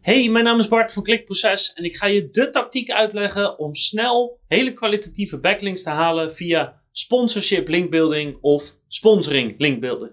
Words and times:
Hey, 0.00 0.28
mijn 0.28 0.44
naam 0.44 0.58
is 0.58 0.68
Bart 0.68 0.92
van 0.92 1.02
Klikproces 1.02 1.72
en 1.72 1.84
ik 1.84 1.96
ga 1.96 2.06
je 2.06 2.30
de 2.30 2.50
tactiek 2.50 2.90
uitleggen 2.90 3.58
om 3.58 3.74
snel 3.74 4.40
hele 4.46 4.72
kwalitatieve 4.72 5.38
backlinks 5.38 5.82
te 5.82 5.90
halen 5.90 6.34
via 6.34 6.82
sponsorship 6.92 7.68
linkbuilding 7.68 8.38
of 8.40 8.76
sponsoring 8.88 9.54
linkbuilding. 9.58 10.10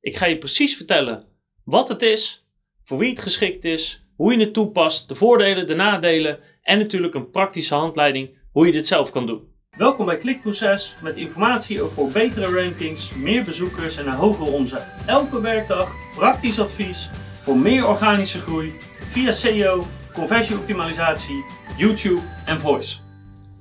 Ik 0.00 0.16
ga 0.16 0.26
je 0.26 0.38
precies 0.38 0.76
vertellen 0.76 1.26
wat 1.64 1.88
het 1.88 2.02
is, 2.02 2.48
voor 2.84 2.98
wie 2.98 3.10
het 3.10 3.20
geschikt 3.20 3.64
is, 3.64 4.04
hoe 4.16 4.32
je 4.32 4.40
het 4.40 4.54
toepast, 4.54 5.08
de 5.08 5.14
voordelen, 5.14 5.66
de 5.66 5.74
nadelen 5.74 6.38
en 6.62 6.78
natuurlijk 6.78 7.14
een 7.14 7.30
praktische 7.30 7.74
handleiding 7.74 8.38
hoe 8.52 8.66
je 8.66 8.72
dit 8.72 8.86
zelf 8.86 9.10
kan 9.10 9.26
doen. 9.26 9.56
Welkom 9.76 10.06
bij 10.06 10.18
Klikproces 10.18 10.96
met 11.02 11.16
informatie 11.16 11.82
over 11.82 12.12
betere 12.12 12.62
rankings, 12.62 13.14
meer 13.14 13.44
bezoekers 13.44 13.96
en 13.96 14.06
een 14.06 14.12
hogere 14.12 14.50
omzet. 14.50 14.96
Elke 15.06 15.40
werkdag 15.40 15.92
praktisch 16.16 16.60
advies 16.60 17.08
voor 17.48 17.56
meer 17.56 17.88
organische 17.88 18.40
groei 18.40 18.72
via 19.10 19.30
SEO, 19.30 19.84
conversieoptimalisatie, 20.12 21.44
YouTube 21.76 22.20
en 22.46 22.60
voice. 22.60 22.98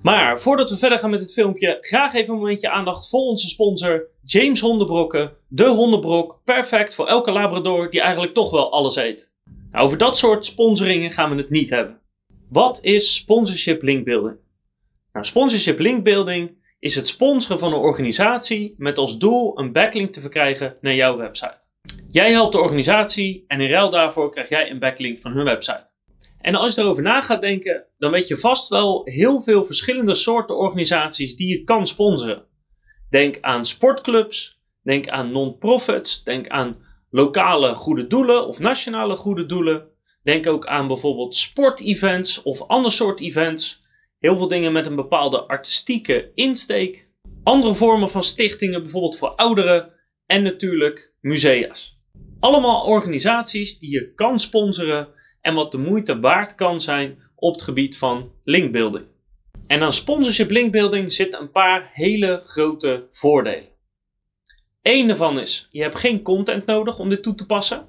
Maar 0.02 0.40
voordat 0.40 0.70
we 0.70 0.78
verder 0.78 1.00
gaan 1.00 1.10
met 1.10 1.20
dit 1.20 1.34
filmpje, 1.34 1.78
graag 1.82 2.14
even 2.14 2.34
een 2.34 2.40
momentje 2.40 2.70
aandacht 2.70 3.10
voor 3.10 3.20
onze 3.20 3.48
sponsor 3.48 4.08
James 4.24 4.60
Hondenbrokken, 4.60 5.38
de 5.48 5.68
hondenbrok, 5.68 6.42
perfect 6.46 6.96
voor 6.96 7.08
elke 7.08 7.32
labrador 7.32 7.90
die 7.90 8.02
eigenlijk 8.02 8.34
toch 8.34 8.52
wel 8.52 8.72
alles 8.72 8.96
eet. 8.96 9.32
Nou, 9.72 9.86
over 9.86 9.98
dat 9.98 10.18
soort 10.18 10.46
sponsoringen 10.46 11.12
gaan 11.12 11.30
we 11.30 11.36
het 11.36 11.50
niet 11.50 11.70
hebben. 11.70 12.00
Wat 12.50 12.80
is 12.82 13.16
sponsorship 13.16 13.82
linkbuilding? 13.82 14.36
Nou, 15.14 15.26
sponsorship 15.26 15.80
linkbuilding 15.80 16.52
is 16.80 16.96
het 16.96 17.08
sponsoren 17.08 17.60
van 17.60 17.74
een 17.74 17.80
organisatie 17.80 18.76
met 18.78 18.98
als 18.98 19.18
doel 19.18 19.60
een 19.60 19.72
backlink 19.72 20.14
te 20.14 20.22
verkrijgen 20.22 20.78
naar 20.82 20.96
jouw 20.96 21.18
website. 21.18 21.67
Jij 22.18 22.32
helpt 22.32 22.52
de 22.52 22.60
organisatie 22.60 23.44
en 23.48 23.62
in 23.62 23.70
ruil 23.70 23.90
daarvoor 23.90 24.32
krijg 24.32 24.50
jij 24.50 24.72
een 24.72 24.80
backlink 24.80 25.18
van 25.18 25.32
hun 25.32 25.44
website. 25.44 25.92
En 26.42 26.56
als 26.56 26.76
je 26.76 26.82
erover 26.82 27.04
na 27.04 27.22
gaat 27.22 27.42
denken, 27.42 27.86
dan 27.98 28.12
weet 28.12 28.28
je 28.28 28.38
vast 28.38 28.70
wel 28.70 29.02
heel 29.06 29.42
veel 29.42 29.66
verschillende 29.66 30.16
soorten 30.16 30.58
organisaties 30.58 31.36
die 31.36 31.48
je 31.48 31.64
kan 31.64 31.88
sponsoren. 31.88 32.46
Denk 33.10 33.38
aan 33.42 33.66
sportclubs, 33.66 34.62
denk 34.84 35.08
aan 35.08 35.32
non-profits, 35.32 36.24
denk 36.24 36.48
aan 36.48 36.78
lokale 37.10 37.76
goede 37.76 38.08
doelen 38.08 38.48
of 38.48 38.60
nationale 38.60 39.16
goede 39.16 39.46
doelen. 39.46 39.88
Denk 40.24 40.48
ook 40.48 40.68
aan 40.68 40.88
bijvoorbeeld 40.88 41.36
sportevents 41.36 42.42
of 42.42 42.62
ander 42.62 42.92
soort 42.92 43.20
events. 43.20 43.84
Heel 44.20 44.36
veel 44.36 44.48
dingen 44.48 44.72
met 44.72 44.86
een 44.86 44.96
bepaalde 44.96 45.42
artistieke 45.42 46.32
insteek. 46.34 47.10
Andere 47.44 47.74
vormen 47.74 48.10
van 48.10 48.24
stichtingen, 48.24 48.82
bijvoorbeeld 48.82 49.18
voor 49.18 49.30
ouderen. 49.30 49.94
En 50.26 50.44
natuurlijk 50.44 51.14
musea's. 51.22 51.97
Allemaal 52.40 52.86
organisaties 52.86 53.80
die 53.80 53.92
je 53.92 54.14
kan 54.14 54.40
sponsoren 54.40 55.08
en 55.42 55.54
wat 55.54 55.72
de 55.72 55.78
moeite 55.78 56.20
waard 56.20 56.56
kan 56.56 56.82
zijn 56.82 57.20
op 57.36 57.54
het 57.54 57.64
gebied 57.64 57.98
van 57.98 58.32
linkbuilding. 58.44 59.06
En 59.68 59.82
aan 59.82 59.94
sponsorship 59.94 60.50
linkbuilding 60.50 61.14
zitten 61.14 61.42
een 61.42 61.52
paar 61.52 61.90
hele 61.94 62.42
grote 62.46 63.08
voordelen. 63.12 63.70
Eén 64.82 65.08
daarvan 65.08 65.40
is, 65.40 65.68
je 65.72 65.82
hebt 65.82 66.00
geen 66.00 66.22
content 66.22 66.66
nodig 66.66 67.00
om 67.00 67.10
dit 67.10 67.24
toe 67.24 67.36
te 67.36 67.46
passen. 67.46 67.88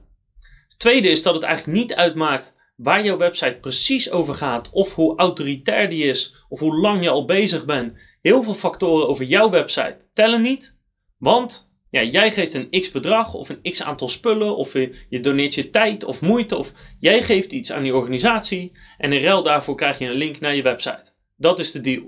Tweede 0.76 1.08
is 1.08 1.22
dat 1.22 1.34
het 1.34 1.42
eigenlijk 1.42 1.78
niet 1.78 1.94
uitmaakt 1.94 2.56
waar 2.76 3.04
jouw 3.04 3.16
website 3.16 3.58
precies 3.60 4.10
over 4.10 4.34
gaat, 4.34 4.70
of 4.70 4.94
hoe 4.94 5.18
autoritair 5.18 5.88
die 5.88 6.04
is, 6.04 6.44
of 6.48 6.60
hoe 6.60 6.80
lang 6.80 7.02
je 7.02 7.10
al 7.10 7.24
bezig 7.24 7.64
bent. 7.64 7.98
Heel 8.22 8.42
veel 8.42 8.54
factoren 8.54 9.08
over 9.08 9.24
jouw 9.24 9.50
website 9.50 9.98
tellen 10.12 10.40
niet, 10.40 10.76
want 11.16 11.67
ja, 11.90 12.02
jij 12.02 12.32
geeft 12.32 12.54
een 12.54 12.70
x 12.80 12.90
bedrag 12.90 13.34
of 13.34 13.48
een 13.48 13.70
x 13.72 13.82
aantal 13.82 14.08
spullen 14.08 14.56
of 14.56 14.72
je 15.08 15.20
doneert 15.20 15.54
je 15.54 15.70
tijd 15.70 16.04
of 16.04 16.20
moeite 16.20 16.56
of 16.56 16.72
jij 16.98 17.22
geeft 17.22 17.52
iets 17.52 17.72
aan 17.72 17.82
die 17.82 17.94
organisatie 17.94 18.72
en 18.98 19.12
in 19.12 19.22
ruil 19.22 19.42
daarvoor 19.42 19.76
krijg 19.76 19.98
je 19.98 20.06
een 20.06 20.16
link 20.16 20.40
naar 20.40 20.54
je 20.54 20.62
website. 20.62 21.12
Dat 21.36 21.58
is 21.58 21.72
de 21.72 21.80
deal. 21.80 22.02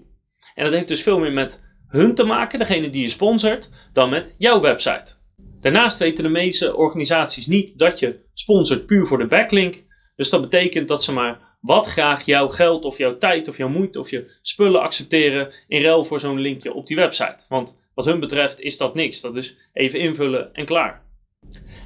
En 0.55 0.64
dat 0.64 0.72
heeft 0.72 0.89
dus 0.89 1.03
veel 1.03 1.19
meer 1.19 1.33
met 1.33 1.62
hun 1.89 2.14
te 2.14 2.25
maken, 2.25 2.59
degene 2.59 2.91
die 2.91 3.03
je 3.03 3.09
sponsort, 3.09 3.71
dan 3.93 4.10
met 4.10 4.34
jouw 4.38 4.60
website. 4.60 5.19
Daarnaast 5.60 5.99
weten 5.99 6.25
de 6.25 6.31
meeste 6.31 6.77
organisaties 6.77 7.47
niet 7.47 7.78
dat 7.78 7.99
je 7.99 8.21
sponsort 8.34 8.87
puur 8.87 9.06
voor 9.06 9.19
de 9.19 9.27
backlink. 9.27 9.84
Dus 10.16 10.31
dat 10.31 10.41
betekent 10.41 10.88
dat 10.88 11.04
ze 11.04 11.12
maar 11.12 11.56
wat 11.60 11.87
graag 11.87 12.22
jouw 12.22 12.49
geld 12.49 12.84
of 12.84 12.99
jouw 12.99 13.19
tijd 13.19 13.49
of 13.49 13.56
jouw 13.56 13.69
moeite 13.69 14.00
of 14.00 14.10
je 14.10 14.38
spullen 14.43 14.83
accepteren 14.83 15.53
in 15.69 15.83
ruil 15.83 16.04
voor 16.04 16.21
zo'n 16.21 16.41
linkje 16.41 16.72
op 16.72 16.87
die 16.87 16.97
website. 16.97 17.44
Want 17.49 17.77
wat 17.95 18.05
hun 18.05 18.21
betreft 18.21 18.61
is 18.61 18.77
dat 18.77 18.95
niks. 18.95 19.21
Dat 19.21 19.37
is 19.37 19.56
even 19.73 20.01
invullen 20.01 20.55
en 20.55 20.65
klaar. 20.65 21.03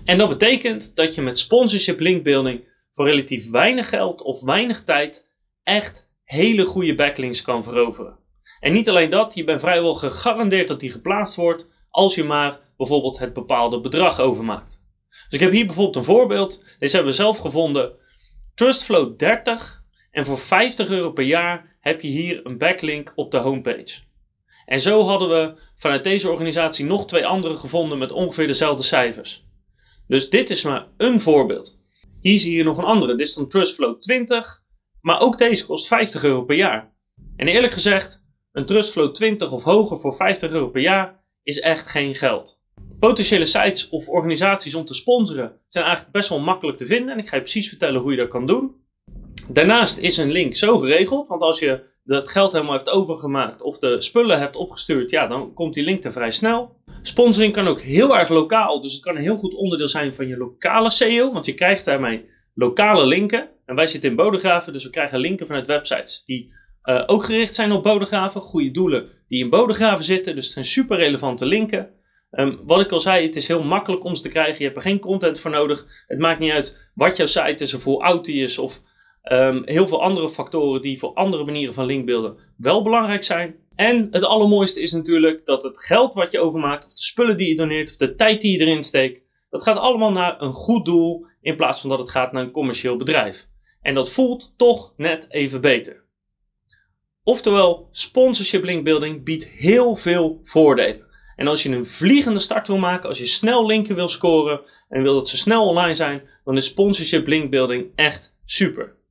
En 0.05 0.19
dat 0.19 0.29
betekent 0.29 0.97
dat 0.97 1.15
je 1.15 1.23
met 1.23 1.39
sponsorship 1.39 2.01
linkbuilding 2.01 2.65
voor 2.93 3.09
relatief 3.09 3.51
weinig 3.51 3.89
geld 3.89 4.23
of 4.23 4.41
weinig 4.41 4.85
tijd 4.85 5.29
echt 5.63 6.11
hele 6.25 6.65
goede 6.65 6.95
backlinks 6.95 7.43
kan 7.43 7.63
veroveren. 7.63 8.19
En 8.61 8.73
niet 8.73 8.89
alleen 8.89 9.11
dat, 9.11 9.35
je 9.35 9.45
bent 9.45 9.61
vrijwel 9.61 9.95
gegarandeerd 9.95 10.69
dat 10.69 10.81
die 10.81 10.91
geplaatst 10.91 11.35
wordt 11.35 11.69
als 11.91 12.15
je 12.15 12.25
maar 12.25 12.61
bijvoorbeeld 12.77 13.19
het 13.19 13.33
bepaalde 13.33 13.81
bedrag 13.81 14.21
overmaakt. 14.21 14.83
Dus 15.09 15.29
ik 15.31 15.41
heb 15.41 15.53
hier 15.53 15.67
bijvoorbeeld 15.67 15.97
een 15.97 16.05
voorbeeld. 16.05 16.65
Deze 16.79 16.95
hebben 16.95 17.13
we 17.13 17.19
zelf 17.19 17.39
gevonden. 17.39 17.93
Trustflow 18.55 19.19
30 19.19 19.83
en 20.11 20.25
voor 20.25 20.39
50 20.39 20.89
euro 20.89 21.13
per 21.13 21.25
jaar 21.25 21.77
heb 21.81 22.01
je 22.01 22.09
hier 22.09 22.47
een 22.47 22.59
backlink 22.59 23.13
op 23.15 23.31
de 23.31 23.39
homepage. 23.39 24.01
En 24.67 24.81
zo 24.81 25.03
hadden 25.03 25.29
we 25.29 25.55
vanuit 25.77 26.05
deze 26.05 26.31
organisatie 26.31 26.85
nog 26.85 27.07
twee 27.07 27.27
andere 27.27 27.57
gevonden 27.57 27.99
met 27.99 28.13
ongeveer 28.13 28.47
dezelfde 28.47 28.83
cijfers. 28.83 29.45
Dus 30.07 30.31
dit 30.31 30.51
is 30.51 30.63
maar 30.63 30.89
een 30.97 31.21
voorbeeld. 31.21 31.79
Hier 32.21 32.39
zie 32.39 32.57
je 32.57 32.63
nog 32.63 32.79
een 32.79 32.85
andere. 32.85 33.17
Dit 33.17 33.27
is 33.27 33.35
dan 33.35 33.49
Trustflow 33.49 33.99
20, 33.99 34.63
maar 35.01 35.21
ook 35.21 35.39
deze 35.39 35.67
kost 35.67 35.87
50 35.87 36.25
euro 36.25 36.45
per 36.45 36.57
jaar. 36.57 36.95
En 37.37 37.49
eerlijk 37.49 37.73
gezegd, 37.73 38.25
een 38.53 38.67
Trustflow 38.67 39.13
20 39.13 39.53
of 39.53 39.63
hoger 39.63 40.01
voor 40.01 40.15
50 40.15 40.51
euro 40.51 40.69
per 40.69 40.83
jaar 40.83 41.25
is 41.43 41.61
echt 41.61 41.91
geen 41.91 42.15
geld. 42.15 42.63
Potentiële 42.99 43.47
sites 43.47 43.89
of 43.89 44.09
organisaties 44.09 44.75
om 44.75 44.85
te 44.85 44.95
sponsoren 44.95 45.61
zijn 45.69 45.85
eigenlijk 45.85 46.15
best 46.15 46.29
wel 46.29 46.41
makkelijk 46.41 46.79
te 46.79 46.87
vinden 46.87 47.13
en 47.13 47.19
ik 47.19 47.29
ga 47.29 47.37
je 47.37 47.43
precies 47.43 47.69
vertellen 47.69 48.01
hoe 48.01 48.11
je 48.11 48.17
dat 48.17 48.29
kan 48.29 48.47
doen. 48.47 48.75
Daarnaast 49.49 49.99
is 49.99 50.17
een 50.17 50.33
link 50.33 50.57
zo 50.57 50.79
geregeld, 50.79 51.29
want 51.29 51.43
als 51.43 51.59
je 51.59 51.85
het 52.05 52.29
geld 52.29 52.53
helemaal 52.53 52.73
heeft 52.73 52.91
opengemaakt 52.91 53.63
of 53.63 53.79
de 53.79 54.01
spullen 54.01 54.39
hebt 54.39 54.57
opgestuurd, 54.57 55.11
ja, 55.11 55.27
dan 55.27 55.53
komt 55.53 55.75
die 55.75 55.85
link 55.85 56.05
er 56.05 56.13
vrij 56.13 56.31
snel. 56.31 56.77
Sponsoring 57.03 57.53
kan 57.53 57.67
ook 57.67 57.81
heel 57.81 58.17
erg 58.17 58.29
lokaal, 58.29 58.81
dus 58.81 58.93
het 58.93 59.03
kan 59.03 59.17
een 59.17 59.23
heel 59.23 59.37
goed 59.37 59.55
onderdeel 59.55 59.89
zijn 59.89 60.15
van 60.15 60.29
je 60.29 60.37
lokale 60.37 60.91
SEO, 60.91 61.33
want 61.33 61.47
je 61.47 61.55
krijgt 61.55 61.85
daarmee 61.85 62.29
lokale 62.55 63.07
linken. 63.07 63.49
En 63.67 63.75
wij 63.75 63.87
zitten 63.87 64.11
in 64.11 64.17
Bodegraven, 64.17 64.73
dus 64.73 64.85
we 64.85 64.91
krijgen 64.91 65.19
linken 65.19 65.47
vanuit 65.47 65.67
websites 65.67 66.23
die 66.25 66.53
uh, 66.85 67.03
ook 67.07 67.25
gericht 67.25 67.55
zijn 67.55 67.73
op 67.73 67.83
Bodegraven, 67.83 68.41
goede 68.41 68.71
doelen 68.71 69.09
die 69.29 69.45
in 69.45 69.51
Bodegraven 69.51 70.05
zitten, 70.05 70.35
dus 70.35 70.45
het 70.45 70.53
zijn 70.53 70.65
super 70.65 70.97
relevante 70.97 71.47
linken. 71.47 71.91
Um, 72.31 72.61
wat 72.65 72.81
ik 72.81 72.93
al 72.93 73.01
zei, 73.01 73.27
het 73.27 73.37
is 73.37 73.49
heel 73.49 73.63
makkelijk 73.63 74.05
om 74.05 74.15
ze 74.15 74.23
te 74.23 74.29
krijgen. 74.29 74.59
Je 74.59 74.65
hebt 74.65 74.77
er 74.77 74.83
geen 74.83 74.99
content 74.99 75.41
voor 75.41 75.51
nodig. 75.51 75.87
Het 76.07 76.19
maakt 76.19 76.39
niet 76.39 76.53
uit 76.53 76.91
wat 76.95 77.17
jouw 77.17 77.27
site 77.27 77.65
is 77.65 77.75
of 77.75 77.85
hoe 77.85 78.03
oud 78.03 78.25
die 78.25 78.43
is 78.43 78.59
of 78.59 78.83
Um, 79.33 79.63
heel 79.65 79.89
veel 79.89 80.03
andere 80.03 80.29
factoren 80.29 80.83
die 80.83 80.99
voor 80.99 81.15
andere 81.15 81.45
manieren 81.45 81.75
van 81.75 81.87
linkbeelden 81.87 82.37
wel 82.57 82.83
belangrijk 82.83 83.23
zijn. 83.23 83.55
En 83.75 84.09
het 84.11 84.25
allermooiste 84.25 84.81
is 84.81 84.93
natuurlijk 84.93 85.47
dat 85.47 85.63
het 85.63 85.85
geld 85.85 86.15
wat 86.15 86.33
je 86.33 86.41
overmaakt, 86.41 86.85
of 86.85 86.93
de 86.93 87.03
spullen 87.03 87.37
die 87.37 87.49
je 87.49 87.57
doneert, 87.57 87.91
of 87.91 87.97
de 87.97 88.15
tijd 88.15 88.41
die 88.41 88.59
je 88.59 88.65
erin 88.65 88.85
steekt, 88.85 89.25
dat 89.51 89.63
gaat 89.63 89.77
allemaal 89.77 90.13
naar 90.13 90.41
een 90.41 90.53
goed 90.53 90.85
doel 90.85 91.27
in 91.41 91.57
plaats 91.57 91.81
van 91.81 91.91
dat 91.91 91.99
het 91.99 92.11
gaat 92.11 92.33
naar 92.33 92.43
een 92.43 92.51
commercieel 92.51 92.97
bedrijf. 92.97 93.47
En 93.81 93.95
dat 93.95 94.11
voelt 94.11 94.55
toch 94.57 94.93
net 94.97 95.27
even 95.29 95.61
beter. 95.61 96.05
Oftewel, 97.23 97.89
sponsorship 97.91 98.65
linkbuilding 98.65 99.25
biedt 99.25 99.49
heel 99.49 99.97
veel 99.97 100.41
voordelen. 100.43 101.07
En 101.37 101.47
als 101.47 101.63
je 101.63 101.71
een 101.71 101.87
vliegende 101.87 102.39
start 102.39 102.67
wil 102.67 102.79
maken, 102.79 103.09
als 103.09 103.19
je 103.19 103.27
snel 103.27 103.67
linken 103.67 103.95
wil 103.95 104.09
scoren 104.09 104.61
en 104.89 105.03
wil 105.03 105.15
dat 105.15 105.29
ze 105.29 105.37
snel 105.37 105.67
online 105.67 105.95
zijn, 105.95 106.23
dan 106.45 106.57
is 106.57 106.65
sponsorship 106.65 107.27
linkbuilding 107.27 107.93
echt 107.95 108.37
super. 108.45 109.03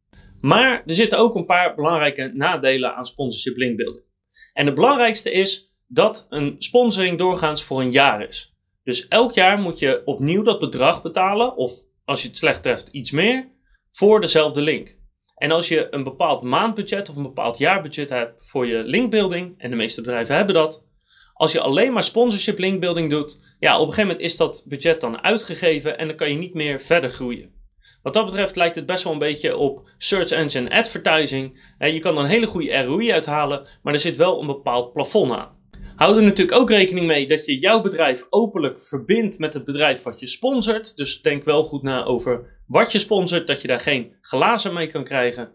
Maar 0.45 0.83
er 0.85 0.93
zitten 0.93 1.17
ook 1.17 1.35
een 1.35 1.45
paar 1.45 1.75
belangrijke 1.75 2.31
nadelen 2.33 2.95
aan 2.95 3.05
sponsorship 3.05 3.57
linkbuilding. 3.57 4.05
En 4.53 4.65
het 4.65 4.75
belangrijkste 4.75 5.31
is 5.31 5.73
dat 5.87 6.25
een 6.29 6.55
sponsoring 6.57 7.17
doorgaans 7.17 7.63
voor 7.63 7.81
een 7.81 7.91
jaar 7.91 8.27
is. 8.27 8.53
Dus 8.83 9.07
elk 9.07 9.33
jaar 9.33 9.59
moet 9.59 9.79
je 9.79 10.01
opnieuw 10.05 10.43
dat 10.43 10.59
bedrag 10.59 11.01
betalen, 11.01 11.55
of 11.55 11.71
als 12.05 12.21
je 12.21 12.27
het 12.27 12.37
slecht 12.37 12.63
treft, 12.63 12.87
iets 12.87 13.11
meer, 13.11 13.47
voor 13.91 14.21
dezelfde 14.21 14.61
link. 14.61 14.97
En 15.35 15.51
als 15.51 15.67
je 15.67 15.87
een 15.89 16.03
bepaald 16.03 16.41
maandbudget 16.41 17.09
of 17.09 17.15
een 17.15 17.23
bepaald 17.23 17.57
jaarbudget 17.57 18.09
hebt 18.09 18.49
voor 18.49 18.67
je 18.67 18.83
linkbuilding, 18.83 19.53
en 19.57 19.69
de 19.69 19.75
meeste 19.75 20.01
bedrijven 20.01 20.35
hebben 20.35 20.55
dat, 20.55 20.85
als 21.33 21.51
je 21.51 21.59
alleen 21.59 21.93
maar 21.93 22.03
sponsorship 22.03 22.57
linkbuilding 22.57 23.09
doet, 23.09 23.55
ja, 23.59 23.73
op 23.73 23.87
een 23.87 23.93
gegeven 23.93 24.07
moment 24.07 24.25
is 24.25 24.37
dat 24.37 24.63
budget 24.67 25.01
dan 25.01 25.23
uitgegeven 25.23 25.97
en 25.97 26.07
dan 26.07 26.15
kan 26.15 26.29
je 26.29 26.37
niet 26.37 26.53
meer 26.53 26.81
verder 26.81 27.09
groeien. 27.09 27.62
Wat 28.03 28.13
dat 28.13 28.25
betreft 28.25 28.55
lijkt 28.55 28.75
het 28.75 28.85
best 28.85 29.03
wel 29.03 29.13
een 29.13 29.19
beetje 29.19 29.57
op 29.57 29.89
search 29.97 30.31
engine 30.31 30.69
advertising. 30.69 31.59
Je 31.79 31.99
kan 31.99 32.17
er 32.17 32.23
een 32.23 32.29
hele 32.29 32.47
goede 32.47 32.83
ROI 32.83 33.11
uithalen, 33.11 33.67
maar 33.83 33.93
er 33.93 33.99
zit 33.99 34.17
wel 34.17 34.41
een 34.41 34.47
bepaald 34.47 34.93
plafond 34.93 35.31
aan. 35.31 35.61
Hou 35.95 36.17
er 36.17 36.23
natuurlijk 36.23 36.57
ook 36.57 36.69
rekening 36.69 37.07
mee 37.07 37.27
dat 37.27 37.45
je 37.45 37.59
jouw 37.59 37.81
bedrijf 37.81 38.25
openlijk 38.29 38.81
verbindt 38.81 39.39
met 39.39 39.53
het 39.53 39.65
bedrijf 39.65 40.03
wat 40.03 40.19
je 40.19 40.27
sponsort. 40.27 40.95
Dus 40.95 41.21
denk 41.21 41.43
wel 41.43 41.63
goed 41.63 41.83
na 41.83 42.03
over 42.03 42.61
wat 42.67 42.91
je 42.91 42.99
sponsort, 42.99 43.47
dat 43.47 43.61
je 43.61 43.67
daar 43.67 43.79
geen 43.79 44.15
glazen 44.21 44.73
mee 44.73 44.87
kan 44.87 45.03
krijgen. 45.03 45.51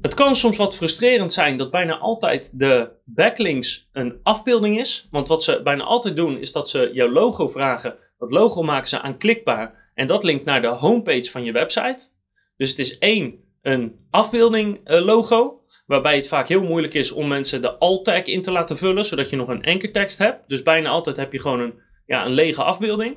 Het 0.00 0.14
kan 0.14 0.36
soms 0.36 0.56
wat 0.56 0.76
frustrerend 0.76 1.32
zijn 1.32 1.56
dat 1.56 1.70
bijna 1.70 1.98
altijd 1.98 2.50
de 2.58 2.90
backlinks 3.04 3.88
een 3.92 4.20
afbeelding 4.22 4.78
is. 4.78 5.08
Want 5.10 5.28
wat 5.28 5.42
ze 5.42 5.60
bijna 5.62 5.82
altijd 5.84 6.16
doen 6.16 6.38
is 6.38 6.52
dat 6.52 6.68
ze 6.68 6.90
jouw 6.92 7.10
logo 7.10 7.48
vragen. 7.48 7.96
Dat 8.18 8.30
logo 8.30 8.62
maken 8.62 8.88
ze 8.88 9.00
aanklikbaar 9.00 9.90
en 9.94 10.06
dat 10.06 10.24
linkt 10.24 10.44
naar 10.44 10.62
de 10.62 10.68
homepage 10.68 11.30
van 11.30 11.44
je 11.44 11.52
website. 11.52 12.08
Dus 12.56 12.70
het 12.70 12.78
is 12.78 12.98
één, 12.98 13.44
een 13.62 14.06
afbeelding 14.10 14.90
uh, 14.90 15.04
logo. 15.04 15.62
Waarbij 15.86 16.16
het 16.16 16.28
vaak 16.28 16.48
heel 16.48 16.62
moeilijk 16.62 16.94
is 16.94 17.12
om 17.12 17.28
mensen 17.28 17.62
de 17.62 17.78
alt-tag 17.78 18.24
in 18.24 18.42
te 18.42 18.50
laten 18.50 18.76
vullen, 18.76 19.04
zodat 19.04 19.30
je 19.30 19.36
nog 19.36 19.48
een 19.48 19.64
ankertekst 19.64 20.18
hebt. 20.18 20.48
Dus 20.48 20.62
bijna 20.62 20.88
altijd 20.88 21.16
heb 21.16 21.32
je 21.32 21.40
gewoon 21.40 21.60
een, 21.60 21.74
ja, 22.06 22.26
een 22.26 22.32
lege 22.32 22.62
afbeelding. 22.62 23.16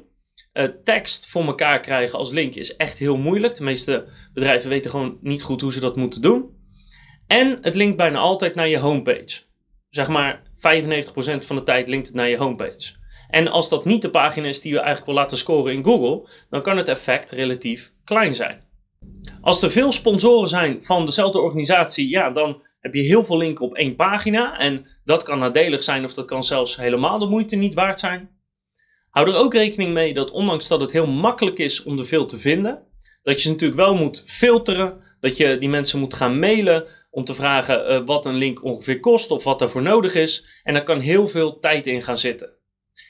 Uh, 0.53 0.63
tekst 0.83 1.27
voor 1.27 1.45
elkaar 1.45 1.79
krijgen 1.79 2.17
als 2.17 2.31
link 2.31 2.55
is 2.55 2.75
echt 2.75 2.97
heel 2.97 3.17
moeilijk. 3.17 3.55
De 3.55 3.63
meeste 3.63 4.07
bedrijven 4.33 4.69
weten 4.69 4.91
gewoon 4.91 5.17
niet 5.21 5.43
goed 5.43 5.61
hoe 5.61 5.73
ze 5.73 5.79
dat 5.79 5.95
moeten 5.95 6.21
doen. 6.21 6.55
En 7.27 7.57
het 7.61 7.75
linkt 7.75 7.97
bijna 7.97 8.17
altijd 8.17 8.55
naar 8.55 8.67
je 8.67 8.77
homepage. 8.77 9.41
Zeg 9.89 10.07
maar 10.07 10.43
95% 10.55 10.57
van 11.39 11.55
de 11.55 11.63
tijd 11.63 11.87
linkt 11.87 12.07
het 12.07 12.15
naar 12.15 12.27
je 12.27 12.37
homepage. 12.37 12.95
En 13.29 13.47
als 13.47 13.69
dat 13.69 13.85
niet 13.85 14.01
de 14.01 14.09
pagina 14.09 14.47
is 14.47 14.61
die 14.61 14.71
we 14.71 14.77
eigenlijk 14.77 15.05
wil 15.05 15.15
laten 15.15 15.37
scoren 15.37 15.73
in 15.73 15.83
Google, 15.83 16.29
dan 16.49 16.61
kan 16.61 16.77
het 16.77 16.87
effect 16.87 17.31
relatief 17.31 17.91
klein 18.03 18.35
zijn. 18.35 18.65
Als 19.41 19.61
er 19.61 19.71
veel 19.71 19.91
sponsoren 19.91 20.49
zijn 20.49 20.83
van 20.83 21.05
dezelfde 21.05 21.39
organisatie, 21.39 22.09
ja, 22.09 22.31
dan 22.31 22.61
heb 22.79 22.93
je 22.93 23.01
heel 23.01 23.25
veel 23.25 23.37
linken 23.37 23.65
op 23.65 23.75
één 23.75 23.95
pagina. 23.95 24.59
En 24.59 24.85
dat 25.05 25.23
kan 25.23 25.39
nadelig 25.39 25.83
zijn 25.83 26.03
of 26.03 26.13
dat 26.13 26.25
kan 26.25 26.43
zelfs 26.43 26.75
helemaal 26.75 27.19
de 27.19 27.25
moeite 27.25 27.55
niet 27.55 27.73
waard 27.73 27.99
zijn. 27.99 28.29
Hou 29.09 29.29
er 29.29 29.35
ook 29.35 29.53
rekening 29.53 29.93
mee 29.93 30.13
dat 30.13 30.31
ondanks 30.31 30.67
dat 30.67 30.81
het 30.81 30.91
heel 30.91 31.07
makkelijk 31.07 31.57
is 31.57 31.83
om 31.83 31.99
er 31.99 32.05
veel 32.05 32.25
te 32.25 32.37
vinden, 32.37 32.83
dat 33.23 33.35
je 33.35 33.41
ze 33.41 33.49
natuurlijk 33.49 33.79
wel 33.79 33.95
moet 33.95 34.23
filteren, 34.25 35.01
dat 35.19 35.37
je 35.37 35.57
die 35.57 35.69
mensen 35.69 35.99
moet 35.99 36.13
gaan 36.13 36.39
mailen 36.39 36.85
om 37.09 37.23
te 37.23 37.33
vragen 37.33 37.91
uh, 37.91 38.01
wat 38.05 38.25
een 38.25 38.35
link 38.35 38.63
ongeveer 38.63 38.99
kost 38.99 39.31
of 39.31 39.43
wat 39.43 39.59
daarvoor 39.59 39.81
nodig 39.81 40.15
is. 40.15 40.61
En 40.63 40.73
daar 40.73 40.83
kan 40.83 40.99
heel 40.99 41.27
veel 41.27 41.59
tijd 41.59 41.87
in 41.87 42.03
gaan 42.03 42.17
zitten. 42.17 42.56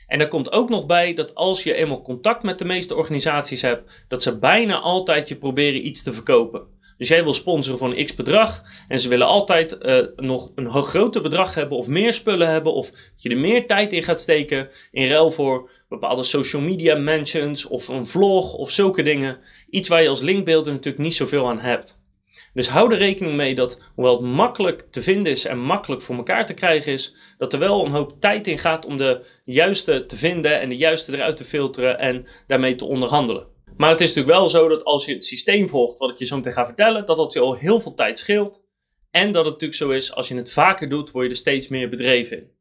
En 0.07 0.19
er 0.19 0.27
komt 0.27 0.51
ook 0.51 0.69
nog 0.69 0.86
bij 0.86 1.13
dat 1.13 1.36
als 1.36 1.63
je 1.63 1.74
eenmaal 1.74 2.01
contact 2.01 2.44
met 2.44 2.59
de 2.59 2.65
meeste 2.65 2.95
organisaties 2.95 3.62
hebt, 3.62 4.06
dat 4.07 4.24
ze 4.24 4.38
bijna 4.38 4.80
altijd 4.80 5.27
je 5.27 5.36
proberen 5.36 5.88
iets 5.88 6.04
te 6.04 6.13
verkopen. 6.13 6.75
Dus 6.98 7.07
jij 7.07 7.24
wil 7.24 7.33
sponsoren 7.33 7.98
een 7.98 8.06
x 8.06 8.15
bedrag 8.15 8.63
en 8.88 9.00
ze 9.00 9.09
willen 9.09 9.27
altijd 9.27 9.77
uh, 9.81 9.98
nog 10.15 10.51
een 10.56 10.83
groter 10.83 11.21
bedrag 11.21 11.54
hebben 11.54 11.77
of 11.77 11.88
meer 11.88 12.13
spullen 12.13 12.50
hebben 12.50 12.74
of 12.74 12.89
dat 12.89 13.21
je 13.21 13.30
er 13.30 13.38
meer 13.38 13.68
tijd 13.68 13.94
in 13.94 14.04
gaat 14.04 14.21
steken 14.21 14.69
in 14.92 15.09
ruil 15.09 15.31
voor 15.31 15.69
bepaalde 15.89 16.24
social 16.24 16.62
media 16.62 16.95
mentions 16.95 17.65
of 17.65 17.88
een 17.88 18.06
vlog 18.06 18.54
of 18.54 18.71
zulke 18.71 19.04
dingen. 19.04 19.38
Iets 19.69 19.89
waar 19.89 20.01
je 20.01 20.09
als 20.09 20.21
linkbeelder 20.21 20.74
natuurlijk 20.74 21.04
niet 21.04 21.15
zoveel 21.15 21.48
aan 21.48 21.59
hebt. 21.59 22.06
Dus 22.54 22.69
hou 22.69 22.92
er 22.92 22.98
rekening 22.98 23.36
mee 23.36 23.56
dat, 23.56 23.81
hoewel 23.95 24.13
het 24.13 24.25
makkelijk 24.25 24.86
te 24.92 25.01
vinden 25.01 25.31
is 25.31 25.45
en 25.45 25.59
makkelijk 25.59 26.01
voor 26.01 26.15
elkaar 26.15 26.45
te 26.45 26.54
krijgen 26.54 26.94
is, 26.94 27.15
dat 27.38 27.54
er 27.54 27.59
wel 27.59 27.86
een 27.86 27.92
hoop 27.92 28.15
tijd 28.19 28.48
in 28.48 28.57
gaat 28.57 28.86
om 28.86 28.98
de 28.98 29.25
juiste 29.54 30.06
te 30.06 30.16
vinden 30.16 30.60
en 30.60 30.70
de 30.70 30.78
juiste 30.78 31.14
eruit 31.14 31.38
te 31.38 31.44
filteren 31.44 32.00
en 32.00 32.26
daarmee 32.48 32.76
te 32.76 32.86
onderhandelen. 32.86 33.48
Maar 33.78 33.90
het 33.90 34.02
is 34.02 34.08
natuurlijk 34.08 34.38
wel 34.38 34.50
zo 34.50 34.68
dat 34.68 34.84
als 34.84 35.06
je 35.06 35.14
het 35.14 35.26
systeem 35.26 35.70
volgt, 35.70 36.00
wat 36.00 36.10
ik 36.10 36.18
je 36.18 36.26
zo 36.26 36.36
meteen 36.36 36.54
ga 36.54 36.66
vertellen, 36.66 37.06
dat 37.06 37.18
dat 37.18 37.34
je 37.34 37.40
al 37.40 37.56
heel 37.56 37.80
veel 37.80 37.94
tijd 37.94 38.20
scheelt. 38.20 38.66
En 39.12 39.32
dat 39.32 39.44
het 39.44 39.54
natuurlijk 39.54 39.80
zo 39.80 39.90
is, 39.90 40.14
als 40.14 40.28
je 40.28 40.36
het 40.36 40.52
vaker 40.52 40.90
doet, 40.90 41.12
word 41.12 41.26
je 41.26 41.32
er 41.32 41.38
steeds 41.38 41.68
meer 41.68 41.90
bedreven 41.90 42.38
in. 42.38 42.52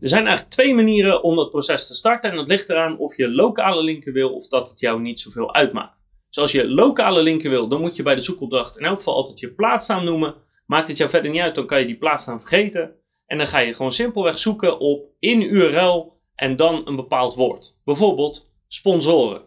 Er 0.00 0.08
zijn 0.08 0.26
eigenlijk 0.26 0.54
twee 0.54 0.74
manieren 0.74 1.22
om 1.22 1.36
dat 1.36 1.50
proces 1.50 1.86
te 1.86 1.94
starten 1.94 2.30
en 2.30 2.36
dat 2.36 2.46
ligt 2.46 2.68
eraan 2.68 2.98
of 2.98 3.16
je 3.16 3.30
lokale 3.30 3.82
linken 3.82 4.12
wil 4.12 4.34
of 4.34 4.46
dat 4.46 4.68
het 4.68 4.80
jou 4.80 5.00
niet 5.00 5.20
zoveel 5.20 5.54
uitmaakt. 5.54 6.04
Dus 6.28 6.38
als 6.38 6.52
je 6.52 6.68
lokale 6.68 7.22
linken 7.22 7.50
wil, 7.50 7.68
dan 7.68 7.80
moet 7.80 7.96
je 7.96 8.02
bij 8.02 8.14
de 8.14 8.20
zoekopdracht 8.20 8.78
in 8.78 8.84
elk 8.84 8.96
geval 8.96 9.14
altijd 9.14 9.40
je 9.40 9.54
plaatsnaam 9.54 10.04
noemen. 10.04 10.34
Maakt 10.66 10.88
het 10.88 10.96
jou 10.96 11.10
verder 11.10 11.30
niet 11.30 11.40
uit, 11.40 11.54
dan 11.54 11.66
kan 11.66 11.80
je 11.80 11.86
die 11.86 11.98
plaatsnaam 11.98 12.40
vergeten. 12.40 12.94
En 13.26 13.38
dan 13.38 13.46
ga 13.46 13.58
je 13.58 13.74
gewoon 13.74 13.92
simpelweg 13.92 14.38
zoeken 14.38 14.78
op 14.78 15.06
in 15.18 15.42
URL 15.42 16.17
en 16.38 16.56
dan 16.56 16.82
een 16.84 16.96
bepaald 16.96 17.34
woord. 17.34 17.78
Bijvoorbeeld 17.84 18.50
sponsoren 18.68 19.42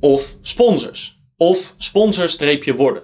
of 0.00 0.36
sponsors 0.40 1.18
of 1.36 1.74
sponsor-worden. 1.78 3.02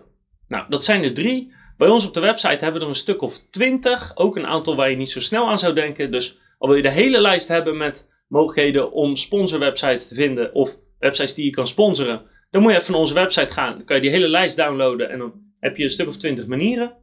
Nou, 0.48 0.64
dat 0.68 0.84
zijn 0.84 1.02
er 1.02 1.14
drie. 1.14 1.52
Bij 1.76 1.88
ons 1.88 2.06
op 2.06 2.14
de 2.14 2.20
website 2.20 2.64
hebben 2.64 2.74
we 2.74 2.80
er 2.80 2.88
een 2.88 2.94
stuk 2.94 3.22
of 3.22 3.38
twintig. 3.50 4.12
Ook 4.14 4.36
een 4.36 4.46
aantal 4.46 4.76
waar 4.76 4.90
je 4.90 4.96
niet 4.96 5.10
zo 5.10 5.20
snel 5.20 5.48
aan 5.48 5.58
zou 5.58 5.74
denken. 5.74 6.10
Dus 6.10 6.38
al 6.58 6.68
wil 6.68 6.76
je 6.76 6.82
de 6.82 6.90
hele 6.90 7.20
lijst 7.20 7.48
hebben 7.48 7.76
met 7.76 8.08
mogelijkheden 8.28 8.92
om 8.92 9.16
sponsorwebsites 9.16 10.08
te 10.08 10.14
vinden 10.14 10.54
of 10.54 10.76
websites 10.98 11.34
die 11.34 11.44
je 11.44 11.50
kan 11.50 11.66
sponsoren, 11.66 12.22
dan 12.50 12.62
moet 12.62 12.72
je 12.72 12.78
even 12.78 12.92
naar 12.92 13.00
onze 13.00 13.14
website 13.14 13.52
gaan. 13.52 13.76
Dan 13.76 13.84
kan 13.84 13.96
je 13.96 14.02
die 14.02 14.10
hele 14.10 14.28
lijst 14.28 14.56
downloaden 14.56 15.10
en 15.10 15.18
dan 15.18 15.32
heb 15.60 15.76
je 15.76 15.84
een 15.84 15.90
stuk 15.90 16.08
of 16.08 16.16
twintig 16.16 16.46
manieren. 16.46 16.96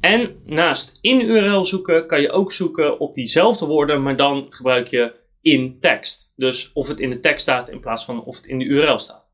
En 0.00 0.42
naast 0.44 0.98
in 1.00 1.20
URL 1.20 1.64
zoeken 1.64 2.06
kan 2.06 2.20
je 2.20 2.30
ook 2.30 2.52
zoeken 2.52 3.00
op 3.00 3.14
diezelfde 3.14 3.66
woorden, 3.66 4.02
maar 4.02 4.16
dan 4.16 4.46
gebruik 4.48 4.88
je 4.88 5.12
in 5.44 5.80
tekst. 5.80 6.32
Dus 6.36 6.70
of 6.72 6.88
het 6.88 7.00
in 7.00 7.10
de 7.10 7.20
tekst 7.20 7.42
staat 7.42 7.68
in 7.68 7.80
plaats 7.80 8.04
van 8.04 8.24
of 8.24 8.36
het 8.36 8.46
in 8.46 8.58
de 8.58 8.64
URL 8.64 8.98
staat. 8.98 9.28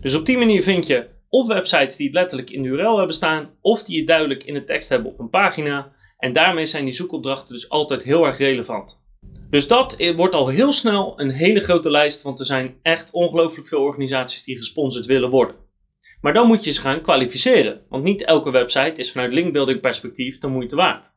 Dus 0.00 0.14
op 0.14 0.26
die 0.26 0.38
manier 0.38 0.62
vind 0.62 0.86
je 0.86 1.08
of 1.28 1.46
websites 1.46 1.96
die 1.96 2.06
het 2.06 2.14
letterlijk 2.14 2.50
in 2.50 2.62
de 2.62 2.68
URL 2.68 2.96
hebben 2.96 3.14
staan, 3.14 3.50
of 3.60 3.82
die 3.82 3.98
het 3.98 4.06
duidelijk 4.06 4.44
in 4.44 4.54
de 4.54 4.64
tekst 4.64 4.88
hebben 4.88 5.12
op 5.12 5.18
een 5.18 5.30
pagina. 5.30 5.92
En 6.18 6.32
daarmee 6.32 6.66
zijn 6.66 6.84
die 6.84 6.94
zoekopdrachten 6.94 7.54
dus 7.54 7.68
altijd 7.68 8.02
heel 8.02 8.26
erg 8.26 8.38
relevant. 8.38 9.04
Dus 9.50 9.68
dat 9.68 9.96
wordt 10.16 10.34
al 10.34 10.48
heel 10.48 10.72
snel 10.72 11.20
een 11.20 11.30
hele 11.30 11.60
grote 11.60 11.90
lijst, 11.90 12.22
want 12.22 12.38
er 12.38 12.46
zijn 12.46 12.78
echt 12.82 13.10
ongelooflijk 13.10 13.68
veel 13.68 13.82
organisaties 13.82 14.44
die 14.44 14.56
gesponsord 14.56 15.06
willen 15.06 15.30
worden. 15.30 15.56
Maar 16.20 16.32
dan 16.32 16.46
moet 16.46 16.64
je 16.64 16.72
ze 16.72 16.80
gaan 16.80 17.00
kwalificeren, 17.00 17.80
want 17.88 18.04
niet 18.04 18.24
elke 18.24 18.50
website 18.50 19.00
is 19.00 19.12
vanuit 19.12 19.32
linkbuilding 19.32 19.80
perspectief 19.80 20.38
de 20.38 20.48
moeite 20.48 20.76
waard. 20.76 21.14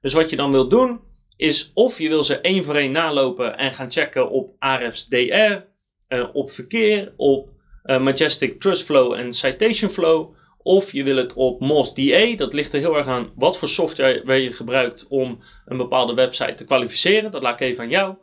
Dus 0.00 0.12
wat 0.12 0.30
je 0.30 0.36
dan 0.36 0.50
wilt 0.50 0.70
doen, 0.70 1.00
is 1.36 1.70
of 1.74 1.98
je 1.98 2.08
wil 2.08 2.24
ze 2.24 2.40
één 2.40 2.64
voor 2.64 2.74
één 2.74 2.92
nalopen 2.92 3.58
en 3.58 3.72
gaan 3.72 3.90
checken 3.90 4.30
op 4.30 4.54
Ahrefs 4.58 5.08
DR, 5.08 5.56
uh, 6.08 6.28
op 6.32 6.50
verkeer, 6.50 7.12
op 7.16 7.48
uh, 7.84 8.00
Majestic 8.00 8.60
Trust 8.60 8.84
Flow 8.84 9.12
en 9.12 9.34
Citation 9.34 9.90
Flow, 9.90 10.34
of 10.58 10.92
je 10.92 11.04
wil 11.04 11.16
het 11.16 11.32
op 11.32 11.60
MOS-DA. 11.60 12.36
Dat 12.36 12.52
ligt 12.52 12.72
er 12.72 12.80
heel 12.80 12.96
erg 12.96 13.06
aan 13.06 13.30
wat 13.34 13.58
voor 13.58 13.68
software 13.68 14.42
je 14.42 14.52
gebruikt 14.52 15.06
om 15.08 15.38
een 15.64 15.76
bepaalde 15.76 16.14
website 16.14 16.54
te 16.54 16.64
kwalificeren. 16.64 17.30
Dat 17.30 17.42
laat 17.42 17.60
ik 17.60 17.68
even 17.68 17.84
aan 17.84 17.90
jou. 17.90 18.14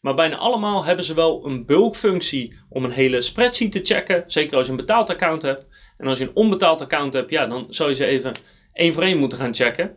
Maar 0.00 0.14
bijna 0.14 0.36
allemaal 0.36 0.84
hebben 0.84 1.04
ze 1.04 1.14
wel 1.14 1.46
een 1.46 1.66
bulkfunctie 1.66 2.58
om 2.68 2.84
een 2.84 2.90
hele 2.90 3.20
spreadsheet 3.20 3.72
te 3.72 3.80
checken. 3.82 4.24
Zeker 4.26 4.56
als 4.56 4.66
je 4.66 4.72
een 4.72 4.78
betaald 4.78 5.10
account 5.10 5.42
hebt. 5.42 5.66
En 5.98 6.06
als 6.06 6.18
je 6.18 6.24
een 6.24 6.36
onbetaald 6.36 6.80
account 6.80 7.12
hebt, 7.12 7.30
ja, 7.30 7.46
dan 7.46 7.66
zou 7.68 7.88
je 7.88 7.94
ze 7.94 8.06
even 8.06 8.34
één 8.72 8.94
voor 8.94 9.02
één 9.02 9.18
moeten 9.18 9.38
gaan 9.38 9.54
checken. 9.54 9.96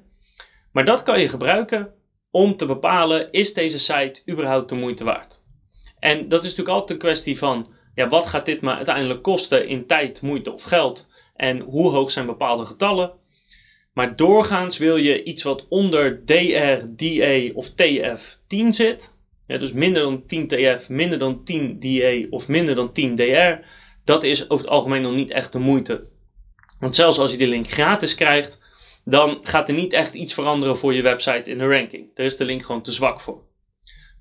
Maar 0.72 0.86
dat 0.86 1.04
kan 1.04 1.20
je 1.20 1.30
gebruiken 1.30 1.94
om 2.32 2.58
te 2.58 2.66
bepalen, 2.66 3.32
is 3.32 3.54
deze 3.54 3.80
site 3.80 4.22
überhaupt 4.30 4.70
de 4.70 4.76
moeite 4.76 5.04
waard? 5.04 5.42
En 6.00 6.30
dat 6.30 6.44
is 6.44 6.50
natuurlijk 6.50 6.78
altijd 6.78 6.90
een 6.90 7.06
kwestie 7.06 7.38
van, 7.38 7.74
ja, 7.96 8.08
wat 8.08 8.28
gaat 8.28 8.46
dit 8.46 8.62
maar 8.62 8.76
uiteindelijk 8.76 9.22
kosten 9.22 9.68
in 9.68 9.88
tijd, 9.88 10.22
moeite 10.22 10.54
of 10.54 10.64
geld? 10.64 11.08
en 11.40 11.60
hoe 11.60 11.90
hoog 11.90 12.12
zijn 12.12 12.26
bepaalde 12.26 12.66
getallen. 12.66 13.12
Maar 13.94 14.16
doorgaans 14.16 14.78
wil 14.78 14.96
je 14.96 15.24
iets 15.24 15.44
wat 15.44 15.68
onder 15.70 16.26
DR, 16.26 16.86
DA 16.96 17.54
of 17.54 17.70
TF 17.70 18.40
10 18.48 18.74
zit. 18.74 19.18
Dus 19.48 19.72
minder 19.72 20.02
dan 20.02 20.26
10 20.26 20.48
TF, 20.48 20.90
minder 20.90 21.20
dan 21.20 21.44
10 21.44 21.80
DA 21.80 22.28
of 22.30 22.48
minder 22.48 22.76
dan 22.76 22.94
10 22.94 23.16
DR. 23.16 23.66
Dat 24.04 24.24
is 24.24 24.50
over 24.50 24.66
het 24.66 24.74
algemeen 24.74 25.02
nog 25.02 25.14
niet 25.14 25.32
echt 25.32 25.52
de 25.52 25.60
moeite. 25.60 26.08
Want 26.80 26.96
zelfs 26.96 27.20
als 27.20 27.32
je 27.32 27.38
die 27.38 27.48
link 27.48 27.70
gratis 27.70 28.16
krijgt, 28.16 28.59
dan 29.10 29.40
gaat 29.42 29.68
er 29.68 29.76
niet 29.76 29.94
echt 29.94 30.14
iets 30.14 30.34
veranderen 30.34 30.78
voor 30.78 30.94
je 30.94 31.02
website 31.02 31.50
in 31.50 31.58
de 31.58 31.68
ranking. 31.68 32.16
Daar 32.16 32.26
is 32.26 32.38
de 32.38 32.46
link 32.46 32.66
gewoon 32.66 32.82
te 32.82 32.92
zwak 32.92 33.22
voor. 33.22 33.48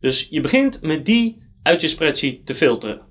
Dus 0.00 0.26
je 0.30 0.40
begint 0.40 0.82
met 0.82 1.04
die 1.06 1.42
uit 1.62 1.80
je 1.80 1.88
spreadsheet 1.88 2.46
te 2.46 2.54
filteren. 2.54 3.06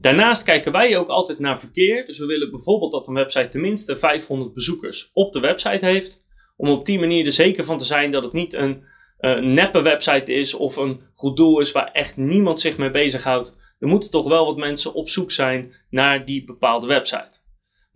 Daarnaast 0.00 0.42
kijken 0.42 0.72
wij 0.72 0.98
ook 0.98 1.08
altijd 1.08 1.38
naar 1.38 1.60
verkeer. 1.60 2.06
Dus 2.06 2.18
we 2.18 2.26
willen 2.26 2.50
bijvoorbeeld 2.50 2.92
dat 2.92 3.08
een 3.08 3.14
website 3.14 3.48
tenminste 3.48 3.96
500 3.96 4.54
bezoekers 4.54 5.10
op 5.12 5.32
de 5.32 5.40
website 5.40 5.86
heeft. 5.86 6.24
Om 6.56 6.68
op 6.68 6.84
die 6.84 6.98
manier 6.98 7.26
er 7.26 7.32
zeker 7.32 7.64
van 7.64 7.78
te 7.78 7.84
zijn 7.84 8.10
dat 8.10 8.22
het 8.22 8.32
niet 8.32 8.52
een 8.52 8.82
uh, 9.20 9.38
neppe 9.38 9.82
website 9.82 10.32
is 10.32 10.54
of 10.54 10.76
een 10.76 11.00
goed 11.14 11.36
doel 11.36 11.60
is 11.60 11.72
waar 11.72 11.90
echt 11.92 12.16
niemand 12.16 12.60
zich 12.60 12.76
mee 12.76 12.90
bezighoudt. 12.90 13.56
Er 13.78 13.88
moeten 13.88 14.10
toch 14.10 14.28
wel 14.28 14.46
wat 14.46 14.56
mensen 14.56 14.94
op 14.94 15.08
zoek 15.08 15.30
zijn 15.30 15.74
naar 15.90 16.24
die 16.24 16.44
bepaalde 16.44 16.86
website. 16.86 17.39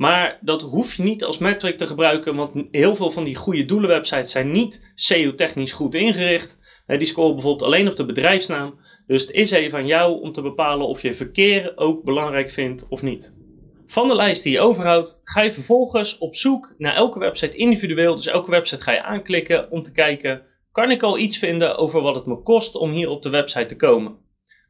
Maar 0.05 0.39
dat 0.41 0.63
hoef 0.63 0.95
je 0.95 1.03
niet 1.03 1.25
als 1.25 1.39
metric 1.39 1.79
te 1.79 1.87
gebruiken, 1.87 2.35
want 2.35 2.67
heel 2.71 2.97
veel 2.97 3.11
van 3.11 3.25
die 3.25 3.35
goede 3.35 3.65
doelenwebsites 3.65 4.31
zijn 4.31 4.51
niet 4.51 4.93
SEO-technisch 4.95 5.73
goed 5.73 5.95
ingericht. 5.95 6.59
Die 6.87 7.05
scoren 7.05 7.33
bijvoorbeeld 7.33 7.71
alleen 7.71 7.89
op 7.89 7.97
de 7.97 8.05
bedrijfsnaam. 8.05 8.79
Dus 9.07 9.23
het 9.23 9.31
is 9.31 9.51
even 9.51 9.79
aan 9.79 9.87
jou 9.87 10.21
om 10.21 10.33
te 10.33 10.43
bepalen 10.43 10.87
of 10.87 11.03
je 11.03 11.15
verkeer 11.15 11.73
ook 11.77 12.05
belangrijk 12.05 12.51
vindt 12.51 12.87
of 12.89 13.03
niet. 13.03 13.35
Van 13.87 14.09
de 14.09 14.15
lijst 14.15 14.43
die 14.43 14.53
je 14.53 14.61
overhoudt, 14.61 15.21
ga 15.25 15.43
je 15.43 15.53
vervolgens 15.53 16.19
op 16.19 16.35
zoek 16.35 16.75
naar 16.79 16.95
elke 16.95 17.19
website 17.19 17.57
individueel. 17.57 18.15
Dus 18.15 18.27
elke 18.27 18.51
website 18.51 18.83
ga 18.83 18.93
je 18.93 19.03
aanklikken 19.03 19.71
om 19.71 19.83
te 19.83 19.93
kijken 19.93 20.43
kan 20.73 20.91
ik 20.91 21.03
al 21.03 21.19
iets 21.19 21.39
vinden 21.39 21.77
over 21.77 22.01
wat 22.01 22.15
het 22.15 22.27
me 22.27 22.43
kost 22.43 22.75
om 22.75 22.91
hier 22.91 23.09
op 23.09 23.23
de 23.23 23.31
website 23.31 23.67
te 23.67 23.77
komen. 23.77 24.17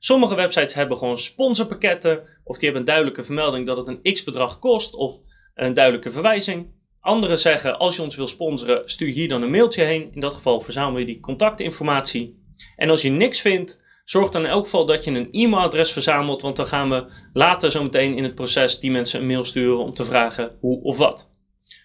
Sommige 0.04 0.34
websites 0.34 0.74
hebben 0.74 0.98
gewoon 0.98 1.18
sponsorpakketten, 1.18 2.18
of 2.44 2.58
die 2.58 2.64
hebben 2.64 2.80
een 2.80 2.86
duidelijke 2.86 3.24
vermelding 3.24 3.66
dat 3.66 3.76
het 3.76 3.88
een 3.88 4.12
x 4.12 4.24
bedrag 4.24 4.58
kost, 4.58 4.94
of 4.94 5.20
een 5.54 5.74
duidelijke 5.74 6.10
verwijzing. 6.10 6.66
Andere 7.00 7.36
zeggen, 7.36 7.78
als 7.78 7.96
je 7.96 8.02
ons 8.02 8.16
wil 8.16 8.28
sponsoren, 8.28 8.82
stuur 8.84 9.12
hier 9.12 9.28
dan 9.28 9.42
een 9.42 9.50
mailtje 9.50 9.82
heen. 9.82 10.10
In 10.12 10.20
dat 10.20 10.34
geval 10.34 10.60
verzamel 10.60 10.98
je 10.98 11.04
die 11.04 11.20
contactinformatie. 11.20 12.42
En 12.76 12.90
als 12.90 13.02
je 13.02 13.10
niks 13.10 13.40
vindt, 13.40 13.80
zorg 14.04 14.30
dan 14.30 14.42
in 14.42 14.50
elk 14.50 14.64
geval 14.64 14.86
dat 14.86 15.04
je 15.04 15.10
een 15.10 15.28
e-mailadres 15.30 15.92
verzamelt, 15.92 16.42
want 16.42 16.56
dan 16.56 16.66
gaan 16.66 16.90
we 16.90 17.06
later 17.32 17.70
zo 17.70 17.82
meteen 17.82 18.16
in 18.16 18.22
het 18.22 18.34
proces 18.34 18.80
die 18.80 18.90
mensen 18.90 19.20
een 19.20 19.26
mail 19.26 19.44
sturen 19.44 19.78
om 19.78 19.94
te 19.94 20.04
vragen 20.04 20.56
hoe 20.60 20.82
of 20.82 20.96
wat. 20.96 21.30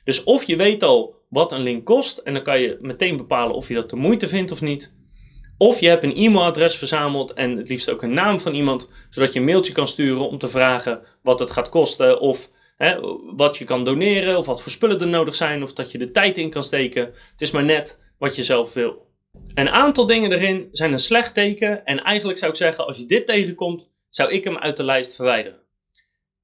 Dus 0.04 0.24
of 0.24 0.44
je 0.44 0.56
weet 0.56 0.84
al 0.84 1.16
wat 1.30 1.52
een 1.52 1.62
link 1.62 1.86
kost 1.86 2.18
en 2.18 2.34
dan 2.34 2.44
kan 2.44 2.60
je 2.60 2.78
meteen 2.82 3.18
bepalen 3.18 3.56
of 3.56 3.68
je 3.68 3.74
dat 3.74 3.90
de 3.90 3.96
moeite 3.96 4.28
vindt 4.28 4.52
of 4.52 4.62
niet. 4.62 4.98
Of 5.62 5.80
je 5.80 5.88
hebt 5.88 6.04
een 6.04 6.16
e-mailadres 6.16 6.76
verzameld 6.76 7.34
en 7.34 7.58
het 7.58 7.70
liefst 7.70 7.90
ook 7.90 8.02
een 8.02 8.14
naam 8.14 8.40
van 8.40 8.54
iemand, 8.54 8.90
zodat 9.10 9.34
je 9.34 9.40
een 9.40 9.46
mailtje 9.46 9.74
kan 9.74 9.88
sturen 9.88 10.30
om 10.30 10.38
te 10.38 10.48
vragen 10.48 11.02
wat 11.22 11.40
het 11.40 11.52
gaat 11.52 11.70
kosten 11.70 12.20
of 12.20 12.50
hè, 12.78 13.00
wat 13.36 13.58
je 13.58 13.66
kan 13.66 13.86
doneren 13.86 14.38
of 14.38 14.46
wat 14.46 14.62
voor 14.62 14.72
spullen 14.72 15.00
er 15.00 15.08
nodig 15.08 15.36
zijn 15.36 15.64
of 15.64 15.74
dat 15.74 15.92
je 15.92 15.98
de 15.98 16.12
tijd 16.12 16.38
in 16.38 16.50
kan 16.50 16.64
steken. 16.64 17.06
Het 17.06 17.42
is 17.42 17.52
maar 17.52 17.64
net 17.64 18.00
wat 18.18 18.36
je 18.36 18.44
zelf 18.44 18.74
wil. 18.74 19.08
Een 19.54 19.70
aantal 19.70 20.06
dingen 20.06 20.32
erin 20.32 20.68
zijn 20.72 20.92
een 20.92 21.00
slecht 21.00 21.34
teken 21.34 21.86
en 21.86 22.04
eigenlijk 22.04 22.40
zou 22.40 22.52
ik 22.52 22.58
zeggen 22.58 22.88
als 22.88 22.98
je 22.98 23.06
dit 23.06 23.26
tegenkomt, 23.26 23.92
zou 24.10 24.32
ik 24.32 24.44
hem 24.44 24.58
uit 24.58 24.78
de 24.78 24.84
lijst 24.84 25.16
verwijderen. 25.16 25.60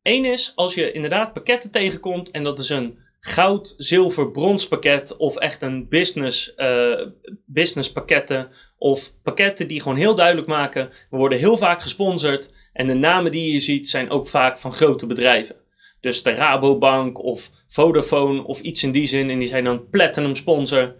Eén 0.01 0.25
is 0.25 0.51
als 0.55 0.73
je 0.73 0.91
inderdaad 0.91 1.33
pakketten 1.33 1.71
tegenkomt 1.71 2.31
en 2.31 2.43
dat 2.43 2.59
is 2.59 2.69
een 2.69 2.97
goud, 3.19 3.73
zilver, 3.77 4.31
brons 4.31 4.67
pakket 4.67 5.17
of 5.17 5.35
echt 5.35 5.61
een 5.61 5.87
business, 5.87 6.53
uh, 6.57 7.07
business 7.45 7.91
pakketten 7.91 8.49
of 8.77 9.11
pakketten 9.23 9.67
die 9.67 9.81
gewoon 9.81 9.97
heel 9.97 10.15
duidelijk 10.15 10.47
maken. 10.47 10.89
We 11.09 11.17
worden 11.17 11.37
heel 11.37 11.57
vaak 11.57 11.81
gesponsord 11.81 12.53
en 12.73 12.87
de 12.87 12.93
namen 12.93 13.31
die 13.31 13.53
je 13.53 13.59
ziet 13.59 13.89
zijn 13.89 14.09
ook 14.09 14.27
vaak 14.27 14.59
van 14.59 14.73
grote 14.73 15.07
bedrijven. 15.07 15.55
Dus 16.01 16.23
de 16.23 16.31
Rabobank 16.31 17.23
of 17.23 17.49
Vodafone 17.67 18.43
of 18.43 18.59
iets 18.59 18.83
in 18.83 18.91
die 18.91 19.05
zin 19.05 19.29
en 19.29 19.39
die 19.39 19.47
zijn 19.47 19.63
dan 19.63 19.89
platinum 19.89 20.35
sponsor. 20.35 20.95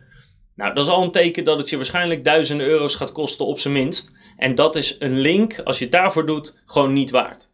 Nou, 0.56 0.74
dat 0.74 0.86
is 0.86 0.92
al 0.92 1.04
een 1.04 1.12
teken 1.12 1.44
dat 1.44 1.58
het 1.58 1.70
je 1.70 1.76
waarschijnlijk 1.76 2.24
duizenden 2.24 2.68
euro's 2.68 2.96
gaat 2.96 3.12
kosten 3.12 3.46
op 3.46 3.60
zijn 3.60 3.74
minst. 3.74 4.12
En 4.38 4.56
dat 4.56 4.76
is 4.76 4.96
een 5.00 5.20
link, 5.20 5.60
als 5.64 5.78
je 5.78 5.84
het 5.84 5.94
daarvoor 5.94 6.26
doet, 6.26 6.62
gewoon 6.66 6.94
niet 6.94 7.12
waard. 7.12 7.54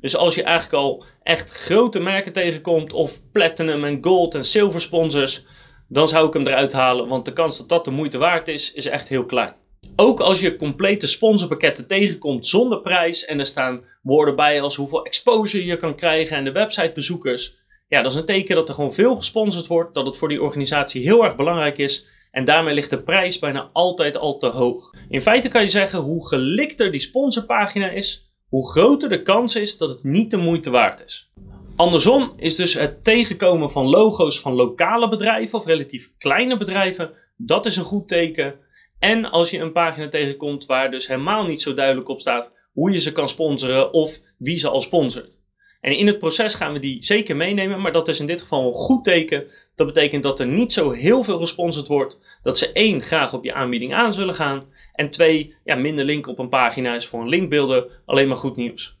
Dus 0.00 0.16
als 0.16 0.34
je 0.34 0.42
eigenlijk 0.42 0.82
al 0.82 1.04
echt 1.22 1.50
grote 1.50 2.00
merken 2.00 2.32
tegenkomt, 2.32 2.92
of 2.92 3.20
platinum 3.32 3.84
en 3.84 3.98
gold 4.00 4.34
en 4.34 4.44
silver 4.44 4.80
sponsors, 4.80 5.44
dan 5.88 6.08
zou 6.08 6.26
ik 6.26 6.32
hem 6.32 6.46
eruit 6.46 6.72
halen, 6.72 7.08
want 7.08 7.24
de 7.24 7.32
kans 7.32 7.58
dat 7.58 7.68
dat 7.68 7.84
de 7.84 7.90
moeite 7.90 8.18
waard 8.18 8.48
is, 8.48 8.72
is 8.72 8.86
echt 8.86 9.08
heel 9.08 9.24
klein. 9.24 9.54
Ook 9.96 10.20
als 10.20 10.40
je 10.40 10.56
complete 10.56 11.06
sponsorpakketten 11.06 11.86
tegenkomt 11.86 12.46
zonder 12.46 12.80
prijs 12.80 13.24
en 13.24 13.38
er 13.38 13.46
staan 13.46 13.84
woorden 14.02 14.36
bij 14.36 14.60
als 14.60 14.76
hoeveel 14.76 15.04
exposure 15.04 15.64
je 15.64 15.76
kan 15.76 15.94
krijgen 15.94 16.36
en 16.36 16.44
de 16.44 16.52
websitebezoekers, 16.52 17.56
ja, 17.88 18.02
dat 18.02 18.12
is 18.12 18.18
een 18.18 18.24
teken 18.24 18.54
dat 18.54 18.68
er 18.68 18.74
gewoon 18.74 18.94
veel 18.94 19.16
gesponsord 19.16 19.66
wordt, 19.66 19.94
dat 19.94 20.06
het 20.06 20.16
voor 20.16 20.28
die 20.28 20.42
organisatie 20.42 21.02
heel 21.02 21.24
erg 21.24 21.36
belangrijk 21.36 21.78
is 21.78 22.06
en 22.30 22.44
daarmee 22.44 22.74
ligt 22.74 22.90
de 22.90 23.02
prijs 23.02 23.38
bijna 23.38 23.70
altijd 23.72 24.16
al 24.16 24.38
te 24.38 24.46
hoog. 24.46 24.90
In 25.08 25.20
feite 25.20 25.48
kan 25.48 25.62
je 25.62 25.68
zeggen 25.68 25.98
hoe 25.98 26.28
gelikter 26.28 26.90
die 26.90 27.00
sponsorpagina 27.00 27.90
is, 27.90 28.32
hoe 28.48 28.70
groter 28.70 29.08
de 29.08 29.22
kans 29.22 29.56
is 29.56 29.76
dat 29.76 29.88
het 29.88 30.04
niet 30.04 30.30
de 30.30 30.36
moeite 30.36 30.70
waard 30.70 31.04
is. 31.04 31.32
Andersom 31.78 32.32
is 32.36 32.54
dus 32.54 32.74
het 32.74 33.04
tegenkomen 33.04 33.70
van 33.70 33.86
logo's 33.86 34.40
van 34.40 34.54
lokale 34.54 35.08
bedrijven 35.08 35.58
of 35.58 35.66
relatief 35.66 36.10
kleine 36.18 36.56
bedrijven, 36.56 37.10
dat 37.36 37.66
is 37.66 37.76
een 37.76 37.84
goed 37.84 38.08
teken. 38.08 38.54
En 38.98 39.30
als 39.30 39.50
je 39.50 39.58
een 39.58 39.72
pagina 39.72 40.08
tegenkomt 40.08 40.66
waar 40.66 40.90
dus 40.90 41.06
helemaal 41.06 41.46
niet 41.46 41.62
zo 41.62 41.74
duidelijk 41.74 42.08
op 42.08 42.20
staat 42.20 42.52
hoe 42.72 42.90
je 42.90 43.00
ze 43.00 43.12
kan 43.12 43.28
sponsoren 43.28 43.92
of 43.92 44.20
wie 44.38 44.58
ze 44.58 44.68
al 44.68 44.80
sponsort. 44.80 45.40
En 45.80 45.96
in 45.96 46.06
het 46.06 46.18
proces 46.18 46.54
gaan 46.54 46.72
we 46.72 46.78
die 46.78 47.04
zeker 47.04 47.36
meenemen, 47.36 47.80
maar 47.80 47.92
dat 47.92 48.08
is 48.08 48.20
in 48.20 48.26
dit 48.26 48.40
geval 48.40 48.68
een 48.68 48.74
goed 48.74 49.04
teken. 49.04 49.44
Dat 49.74 49.86
betekent 49.86 50.22
dat 50.22 50.40
er 50.40 50.46
niet 50.46 50.72
zo 50.72 50.90
heel 50.90 51.22
veel 51.22 51.38
gesponsord 51.38 51.88
wordt, 51.88 52.38
dat 52.42 52.58
ze 52.58 52.72
één 52.72 53.02
graag 53.02 53.34
op 53.34 53.44
je 53.44 53.54
aanbieding 53.54 53.94
aan 53.94 54.14
zullen 54.14 54.34
gaan 54.34 54.64
en 54.92 55.10
twee, 55.10 55.54
ja, 55.64 55.74
minder 55.74 56.04
link 56.04 56.26
op 56.26 56.38
een 56.38 56.48
pagina 56.48 56.94
is 56.94 57.06
voor 57.06 57.20
een 57.20 57.28
linkbeelden 57.28 57.86
alleen 58.06 58.28
maar 58.28 58.36
goed 58.36 58.56
nieuws. 58.56 58.97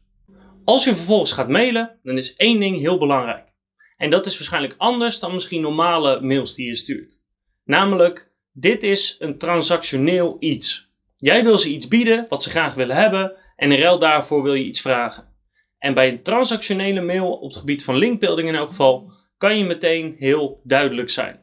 Als 0.68 0.84
je 0.84 0.96
vervolgens 0.96 1.32
gaat 1.32 1.48
mailen, 1.48 1.98
dan 2.02 2.18
is 2.18 2.34
één 2.36 2.60
ding 2.60 2.76
heel 2.76 2.98
belangrijk. 2.98 3.52
En 3.96 4.10
dat 4.10 4.26
is 4.26 4.36
waarschijnlijk 4.36 4.74
anders 4.78 5.18
dan 5.18 5.32
misschien 5.32 5.60
normale 5.60 6.20
mails 6.20 6.54
die 6.54 6.66
je 6.66 6.74
stuurt. 6.74 7.20
Namelijk, 7.64 8.32
dit 8.52 8.82
is 8.82 9.16
een 9.18 9.38
transactioneel 9.38 10.36
iets. 10.38 10.92
Jij 11.16 11.44
wil 11.44 11.58
ze 11.58 11.70
iets 11.70 11.88
bieden 11.88 12.26
wat 12.28 12.42
ze 12.42 12.50
graag 12.50 12.74
willen 12.74 12.96
hebben 12.96 13.32
en 13.56 13.72
in 13.72 13.78
ruil 13.78 13.98
daarvoor 13.98 14.42
wil 14.42 14.54
je 14.54 14.64
iets 14.64 14.80
vragen. 14.80 15.34
En 15.78 15.94
bij 15.94 16.08
een 16.08 16.22
transactionele 16.22 17.00
mail 17.00 17.32
op 17.32 17.48
het 17.48 17.58
gebied 17.58 17.84
van 17.84 17.96
linkbuilding 17.96 18.48
in 18.48 18.54
elk 18.54 18.68
geval 18.68 19.12
kan 19.36 19.58
je 19.58 19.64
meteen 19.64 20.14
heel 20.18 20.60
duidelijk 20.64 21.10
zijn. 21.10 21.40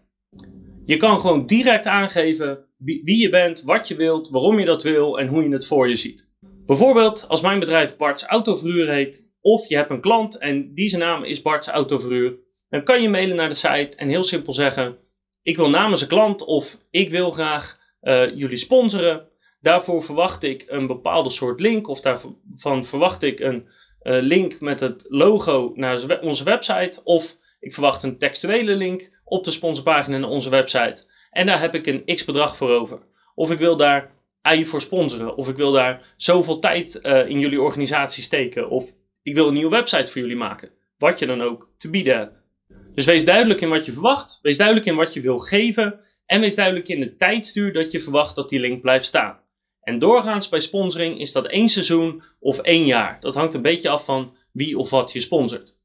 Je 0.86 0.98
kan 0.98 1.20
gewoon 1.20 1.46
direct 1.46 1.86
aangeven 1.86 2.65
wie 2.77 3.22
je 3.22 3.29
bent, 3.29 3.62
wat 3.62 3.88
je 3.88 3.96
wilt, 3.96 4.29
waarom 4.29 4.60
je 4.60 4.65
dat 4.65 4.84
wil 4.84 5.20
en 5.20 5.27
hoe 5.27 5.44
je 5.44 5.50
het 5.50 5.67
voor 5.67 5.89
je 5.89 5.96
ziet. 5.96 6.25
Bijvoorbeeld 6.65 7.27
als 7.27 7.41
mijn 7.41 7.60
bedrijf 7.60 7.98
Bart's 7.98 8.24
Autoverhuur 8.24 8.89
heet, 8.89 9.29
of 9.41 9.67
je 9.67 9.75
hebt 9.75 9.89
een 9.89 10.01
klant 10.01 10.38
en 10.38 10.74
die 10.74 10.89
zijn 10.89 11.01
naam 11.01 11.24
is 11.24 11.41
Bart's 11.41 11.67
Autoverhuur, 11.67 12.36
dan 12.69 12.84
kan 12.84 13.01
je 13.01 13.10
mailen 13.10 13.36
naar 13.36 13.50
de 13.50 13.55
site 13.55 13.98
en 13.98 14.07
heel 14.07 14.24
simpel 14.24 14.53
zeggen: 14.53 14.98
Ik 15.41 15.57
wil 15.57 15.69
namens 15.69 16.01
een 16.01 16.07
klant 16.07 16.41
of 16.41 16.77
ik 16.89 17.10
wil 17.10 17.31
graag 17.31 17.79
uh, 18.01 18.36
jullie 18.36 18.57
sponsoren. 18.57 19.27
Daarvoor 19.62 20.03
verwacht 20.03 20.43
ik 20.43 20.65
een 20.67 20.88
bepaalde 20.88 21.29
soort 21.29 21.60
link 21.60 21.88
of 21.88 22.01
daarvan 22.01 22.86
verwacht 22.86 23.24
ik 23.24 23.39
een 23.39 23.67
uh, 24.03 24.22
link 24.22 24.60
met 24.60 24.79
het 24.79 25.05
logo 25.07 25.72
naar 25.75 26.19
onze 26.22 26.43
website 26.43 27.01
of 27.03 27.38
ik 27.60 27.74
verwacht 27.74 28.03
een 28.03 28.17
textuele 28.17 28.75
link 28.75 29.12
op 29.24 29.43
de 29.43 29.51
sponsorpagina 29.51 30.17
naar 30.17 30.29
onze 30.29 30.50
website. 30.50 31.03
En 31.31 31.45
daar 31.45 31.60
heb 31.60 31.75
ik 31.75 31.88
een 31.88 32.15
x 32.15 32.25
bedrag 32.25 32.57
voor 32.57 32.69
over. 32.69 33.00
Of 33.36 33.51
ik 33.51 33.57
wil 33.57 33.77
daar 33.77 34.13
AI 34.45 34.65
voor 34.65 34.81
sponsoren. 34.81 35.35
Of 35.35 35.49
ik 35.49 35.55
wil 35.55 35.71
daar 35.71 36.13
zoveel 36.17 36.59
tijd 36.59 36.99
uh, 37.01 37.29
in 37.29 37.39
jullie 37.39 37.61
organisatie 37.61 38.23
steken. 38.23 38.69
Of 38.69 38.93
ik 39.21 39.35
wil 39.35 39.47
een 39.47 39.53
nieuwe 39.53 39.69
website 39.69 40.11
voor 40.11 40.21
jullie 40.21 40.35
maken. 40.35 40.69
Wat 40.97 41.19
je 41.19 41.25
dan 41.25 41.41
ook 41.41 41.69
te 41.77 41.89
bieden 41.89 42.17
hebt. 42.17 42.43
Dus 42.95 43.05
wees 43.05 43.25
duidelijk 43.25 43.61
in 43.61 43.69
wat 43.69 43.85
je 43.85 43.91
verwacht. 43.91 44.39
Wees 44.41 44.57
duidelijk 44.57 44.87
in 44.87 44.95
wat 44.95 45.13
je 45.13 45.21
wil 45.21 45.39
geven. 45.39 45.99
En 46.25 46.39
wees 46.41 46.55
duidelijk 46.55 46.87
in 46.87 46.99
de 46.99 47.15
tijdstuur 47.15 47.73
dat 47.73 47.91
je 47.91 47.99
verwacht 47.99 48.35
dat 48.35 48.49
die 48.49 48.59
link 48.59 48.81
blijft 48.81 49.05
staan. 49.05 49.39
En 49.81 49.99
doorgaans 49.99 50.49
bij 50.49 50.59
sponsoring 50.59 51.19
is 51.19 51.31
dat 51.31 51.47
één 51.47 51.69
seizoen 51.69 52.23
of 52.39 52.59
één 52.59 52.85
jaar. 52.85 53.17
Dat 53.19 53.35
hangt 53.35 53.53
een 53.53 53.61
beetje 53.61 53.89
af 53.89 54.05
van 54.05 54.35
wie 54.51 54.77
of 54.77 54.89
wat 54.89 55.11
je 55.11 55.19
sponsort. 55.19 55.77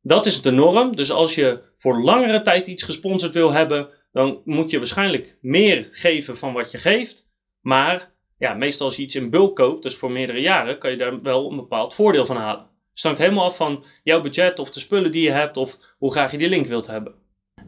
Dat 0.00 0.26
is 0.26 0.42
de 0.42 0.50
norm. 0.50 0.96
Dus 0.96 1.10
als 1.10 1.34
je 1.34 1.62
voor 1.76 2.02
langere 2.02 2.42
tijd 2.42 2.66
iets 2.66 2.82
gesponsord 2.82 3.34
wil 3.34 3.52
hebben, 3.52 3.88
dan 4.12 4.40
moet 4.44 4.70
je 4.70 4.78
waarschijnlijk 4.78 5.38
meer 5.40 5.88
geven 5.92 6.36
van 6.36 6.52
wat 6.52 6.70
je 6.70 6.78
geeft. 6.78 7.26
Maar 7.64 8.12
ja, 8.38 8.54
meestal 8.54 8.86
als 8.86 8.96
je 8.96 9.02
iets 9.02 9.14
in 9.14 9.30
bulk 9.30 9.56
koopt, 9.56 9.82
dus 9.82 9.96
voor 9.96 10.10
meerdere 10.10 10.40
jaren, 10.40 10.78
kan 10.78 10.90
je 10.90 10.96
daar 10.96 11.22
wel 11.22 11.50
een 11.50 11.56
bepaald 11.56 11.94
voordeel 11.94 12.26
van 12.26 12.36
halen. 12.36 12.66
Het 12.92 13.02
hangt 13.02 13.18
helemaal 13.18 13.44
af 13.44 13.56
van 13.56 13.84
jouw 14.02 14.20
budget 14.20 14.58
of 14.58 14.70
de 14.70 14.80
spullen 14.80 15.12
die 15.12 15.22
je 15.22 15.30
hebt 15.30 15.56
of 15.56 15.78
hoe 15.98 16.12
graag 16.12 16.30
je 16.30 16.38
die 16.38 16.48
link 16.48 16.66
wilt 16.66 16.86
hebben. 16.86 17.14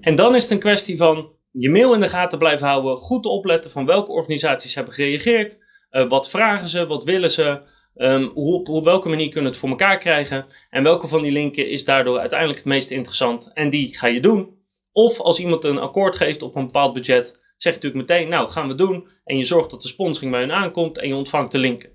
En 0.01 0.15
dan 0.15 0.35
is 0.35 0.43
het 0.43 0.53
een 0.53 0.59
kwestie 0.59 0.97
van 0.97 1.33
je 1.51 1.71
mail 1.71 1.95
in 1.95 2.01
de 2.01 2.09
gaten 2.09 2.39
blijven 2.39 2.67
houden, 2.67 2.99
goed 2.99 3.23
te 3.23 3.29
opletten 3.29 3.71
van 3.71 3.87
welke 3.87 4.13
organisaties 4.13 4.75
hebben 4.75 4.95
gereageerd, 4.95 5.59
uh, 5.91 6.09
wat 6.09 6.31
vragen 6.31 6.69
ze, 6.69 6.87
wat 6.87 7.05
willen 7.05 7.31
ze, 7.31 7.63
um, 7.95 8.31
hoe, 8.35 8.63
op, 8.65 8.85
welke 8.85 9.09
manier 9.09 9.29
kunnen 9.29 9.43
we 9.43 9.49
het 9.49 9.59
voor 9.59 9.69
elkaar 9.69 9.99
krijgen 9.99 10.47
en 10.71 10.83
welke 10.83 11.09
van 11.09 11.23
die 11.23 11.33
linken 11.33 11.69
is 11.69 11.85
daardoor 11.85 12.19
uiteindelijk 12.19 12.59
het 12.59 12.69
meest 12.69 12.91
interessant 12.91 13.53
en 13.53 13.71
die 13.71 13.97
ga 13.97 14.07
je 14.07 14.21
doen. 14.21 14.55
Of 14.93 15.21
als 15.21 15.39
iemand 15.39 15.65
een 15.65 15.79
akkoord 15.79 16.17
geeft 16.17 16.43
op 16.43 16.57
een 16.57 16.65
bepaald 16.65 16.93
budget, 16.93 17.45
zeg 17.57 17.75
je 17.75 17.81
natuurlijk 17.81 18.09
meteen, 18.09 18.29
nou 18.29 18.49
gaan 18.49 18.69
we 18.69 18.75
doen. 18.75 19.09
En 19.25 19.39
je 19.39 19.45
zorgt 19.45 19.71
dat 19.71 19.83
de 19.83 19.89
sponsoring 19.89 20.33
bij 20.33 20.41
hun 20.41 20.53
aankomt 20.53 20.99
en 20.99 21.09
je 21.09 21.15
ontvangt 21.15 21.53
de 21.53 21.59
linken. 21.59 21.91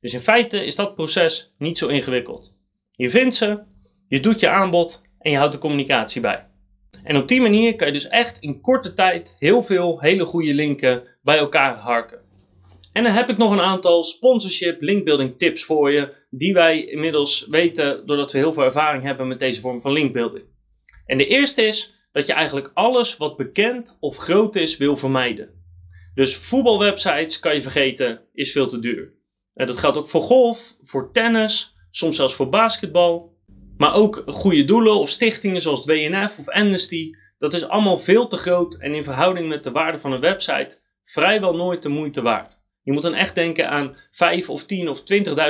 Dus 0.00 0.12
in 0.12 0.20
feite 0.20 0.64
is 0.64 0.74
dat 0.74 0.94
proces 0.94 1.54
niet 1.58 1.78
zo 1.78 1.86
ingewikkeld. 1.86 2.56
Je 2.92 3.10
vindt 3.10 3.34
ze, 3.34 3.62
je 4.08 4.20
doet 4.20 4.40
je 4.40 4.48
aanbod 4.48 5.02
en 5.18 5.30
je 5.30 5.36
houdt 5.36 5.52
de 5.52 5.58
communicatie 5.58 6.20
bij. 6.20 6.46
En 7.04 7.16
op 7.16 7.28
die 7.28 7.40
manier 7.40 7.76
kan 7.76 7.86
je 7.86 7.92
dus 7.92 8.08
echt 8.08 8.38
in 8.38 8.60
korte 8.60 8.94
tijd 8.94 9.36
heel 9.38 9.62
veel 9.62 10.00
hele 10.00 10.24
goede 10.24 10.54
linken 10.54 11.02
bij 11.22 11.38
elkaar 11.38 11.76
harken. 11.76 12.26
En 12.92 13.02
dan 13.02 13.12
heb 13.12 13.28
ik 13.28 13.36
nog 13.36 13.52
een 13.52 13.60
aantal 13.60 14.04
sponsorship 14.04 14.82
linkbuilding 14.82 15.38
tips 15.38 15.64
voor 15.64 15.92
je, 15.92 16.14
die 16.30 16.54
wij 16.54 16.84
inmiddels 16.84 17.46
weten 17.50 18.06
doordat 18.06 18.32
we 18.32 18.38
heel 18.38 18.52
veel 18.52 18.64
ervaring 18.64 19.02
hebben 19.02 19.28
met 19.28 19.38
deze 19.38 19.60
vorm 19.60 19.80
van 19.80 19.92
linkbuilding. 19.92 20.44
En 21.06 21.18
de 21.18 21.26
eerste 21.26 21.62
is, 21.62 21.94
dat 22.18 22.26
je 22.26 22.32
eigenlijk 22.32 22.70
alles 22.74 23.16
wat 23.16 23.36
bekend 23.36 23.96
of 24.00 24.16
groot 24.16 24.56
is 24.56 24.76
wil 24.76 24.96
vermijden. 24.96 25.50
Dus 26.14 26.36
voetbalwebsites 26.36 27.38
kan 27.38 27.54
je 27.54 27.62
vergeten, 27.62 28.20
is 28.32 28.52
veel 28.52 28.66
te 28.66 28.78
duur. 28.78 29.12
En 29.54 29.66
dat 29.66 29.76
geldt 29.76 29.96
ook 29.96 30.08
voor 30.08 30.22
golf, 30.22 30.76
voor 30.82 31.12
tennis, 31.12 31.74
soms 31.90 32.16
zelfs 32.16 32.34
voor 32.34 32.48
basketbal. 32.48 33.36
Maar 33.76 33.94
ook 33.94 34.22
goede 34.26 34.64
doelen 34.64 34.94
of 34.94 35.10
stichtingen 35.10 35.62
zoals 35.62 35.84
WNF 35.84 36.38
of 36.38 36.48
Amnesty. 36.48 37.10
Dat 37.38 37.54
is 37.54 37.68
allemaal 37.68 37.98
veel 37.98 38.26
te 38.26 38.36
groot 38.36 38.74
en 38.74 38.94
in 38.94 39.04
verhouding 39.04 39.48
met 39.48 39.64
de 39.64 39.70
waarde 39.70 39.98
van 39.98 40.12
een 40.12 40.20
website 40.20 40.78
vrijwel 41.04 41.56
nooit 41.56 41.82
de 41.82 41.88
moeite 41.88 42.22
waard. 42.22 42.60
Je 42.82 42.92
moet 42.92 43.02
dan 43.02 43.14
echt 43.14 43.34
denken 43.34 43.70
aan 43.70 43.96
5 44.10 44.50
of 44.50 44.64
10 44.64 44.88
of 44.88 45.02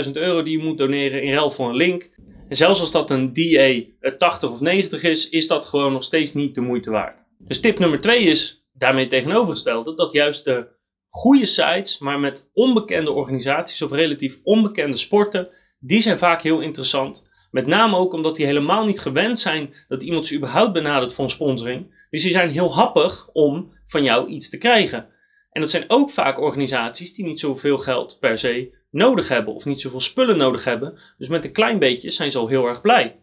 20.000 0.04 0.12
euro 0.12 0.42
die 0.42 0.58
je 0.58 0.64
moet 0.64 0.78
doneren 0.78 1.22
in 1.22 1.32
ruil 1.32 1.50
voor 1.50 1.68
een 1.68 1.76
link. 1.76 2.10
En 2.48 2.56
zelfs 2.56 2.80
als 2.80 2.90
dat 2.90 3.10
een 3.10 3.32
DA 3.32 4.10
80 4.18 4.50
of 4.50 4.60
90 4.60 5.02
is, 5.02 5.28
is 5.28 5.46
dat 5.46 5.66
gewoon 5.66 5.92
nog 5.92 6.04
steeds 6.04 6.32
niet 6.34 6.54
de 6.54 6.60
moeite 6.60 6.90
waard. 6.90 7.26
Dus 7.38 7.60
tip 7.60 7.78
nummer 7.78 8.00
2 8.00 8.22
is 8.24 8.66
daarmee 8.72 9.06
tegenovergestelde 9.06 9.94
dat 9.94 10.12
juist 10.12 10.44
de 10.44 10.68
goede 11.08 11.46
sites, 11.46 11.98
maar 11.98 12.20
met 12.20 12.50
onbekende 12.52 13.12
organisaties 13.12 13.82
of 13.82 13.92
relatief 13.92 14.38
onbekende 14.42 14.96
sporten, 14.96 15.48
die 15.78 16.00
zijn 16.00 16.18
vaak 16.18 16.42
heel 16.42 16.60
interessant. 16.60 17.26
Met 17.50 17.66
name 17.66 17.96
ook 17.96 18.12
omdat 18.12 18.36
die 18.36 18.46
helemaal 18.46 18.84
niet 18.84 19.00
gewend 19.00 19.40
zijn 19.40 19.74
dat 19.88 20.02
iemand 20.02 20.26
ze 20.26 20.36
überhaupt 20.36 20.72
benadert 20.72 21.18
een 21.18 21.30
sponsoring. 21.30 22.06
Dus 22.10 22.22
die 22.22 22.30
zijn 22.30 22.50
heel 22.50 22.74
happig 22.74 23.28
om 23.32 23.72
van 23.86 24.04
jou 24.04 24.28
iets 24.28 24.48
te 24.48 24.58
krijgen. 24.58 25.08
En 25.50 25.60
dat 25.60 25.70
zijn 25.70 25.84
ook 25.86 26.10
vaak 26.10 26.40
organisaties 26.40 27.14
die 27.14 27.24
niet 27.24 27.40
zoveel 27.40 27.78
geld 27.78 28.16
per 28.20 28.38
se 28.38 28.76
nodig 28.90 29.28
hebben 29.28 29.54
of 29.54 29.64
niet 29.64 29.80
zoveel 29.80 30.00
spullen 30.00 30.36
nodig 30.36 30.64
hebben. 30.64 30.98
Dus 31.18 31.28
met 31.28 31.44
een 31.44 31.52
klein 31.52 31.78
beetje 31.78 32.10
zijn 32.10 32.30
ze 32.30 32.38
al 32.38 32.48
heel 32.48 32.66
erg 32.66 32.80
blij. 32.80 33.20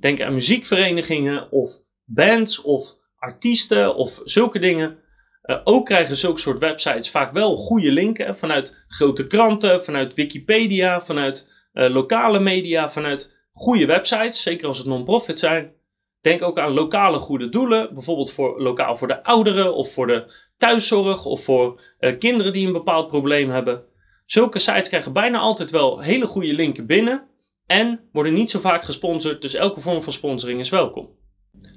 Denk 0.00 0.20
aan 0.20 0.34
muziekverenigingen 0.34 1.52
of 1.52 1.78
bands 2.04 2.62
of 2.62 2.96
artiesten 3.16 3.94
of 3.94 4.20
zulke 4.24 4.58
dingen. 4.58 4.98
Uh, 5.44 5.60
ook 5.64 5.86
krijgen 5.86 6.16
zulke 6.16 6.40
soort 6.40 6.58
websites 6.58 7.10
vaak 7.10 7.32
wel 7.32 7.56
goede 7.56 7.92
linken 7.92 8.36
vanuit 8.36 8.84
grote 8.86 9.26
kranten, 9.26 9.84
vanuit 9.84 10.14
Wikipedia, 10.14 11.00
vanuit 11.00 11.48
uh, 11.72 11.90
lokale 11.90 12.40
media, 12.40 12.90
vanuit 12.90 13.32
goede 13.52 13.86
websites, 13.86 14.42
zeker 14.42 14.66
als 14.66 14.78
het 14.78 14.86
non-profit 14.86 15.38
zijn. 15.38 15.72
Denk 16.20 16.42
ook 16.42 16.58
aan 16.58 16.72
lokale 16.72 17.18
goede 17.18 17.48
doelen, 17.48 17.94
bijvoorbeeld 17.94 18.32
voor, 18.32 18.62
lokaal 18.62 18.96
voor 18.96 19.08
de 19.08 19.24
ouderen 19.24 19.74
of 19.74 19.92
voor 19.92 20.06
de 20.06 20.32
thuiszorg 20.56 21.24
of 21.24 21.44
voor 21.44 21.80
uh, 22.00 22.18
kinderen 22.18 22.52
die 22.52 22.66
een 22.66 22.72
bepaald 22.72 23.08
probleem 23.08 23.50
hebben. 23.50 23.84
Zulke 24.24 24.58
sites 24.58 24.88
krijgen 24.88 25.12
bijna 25.12 25.38
altijd 25.38 25.70
wel 25.70 26.00
hele 26.00 26.26
goede 26.26 26.54
linken 26.54 26.86
binnen 26.86 27.28
en 27.66 28.08
worden 28.12 28.34
niet 28.34 28.50
zo 28.50 28.60
vaak 28.60 28.84
gesponsord, 28.84 29.42
dus 29.42 29.54
elke 29.54 29.80
vorm 29.80 30.02
van 30.02 30.12
sponsoring 30.12 30.60
is 30.60 30.68
welkom. 30.68 31.08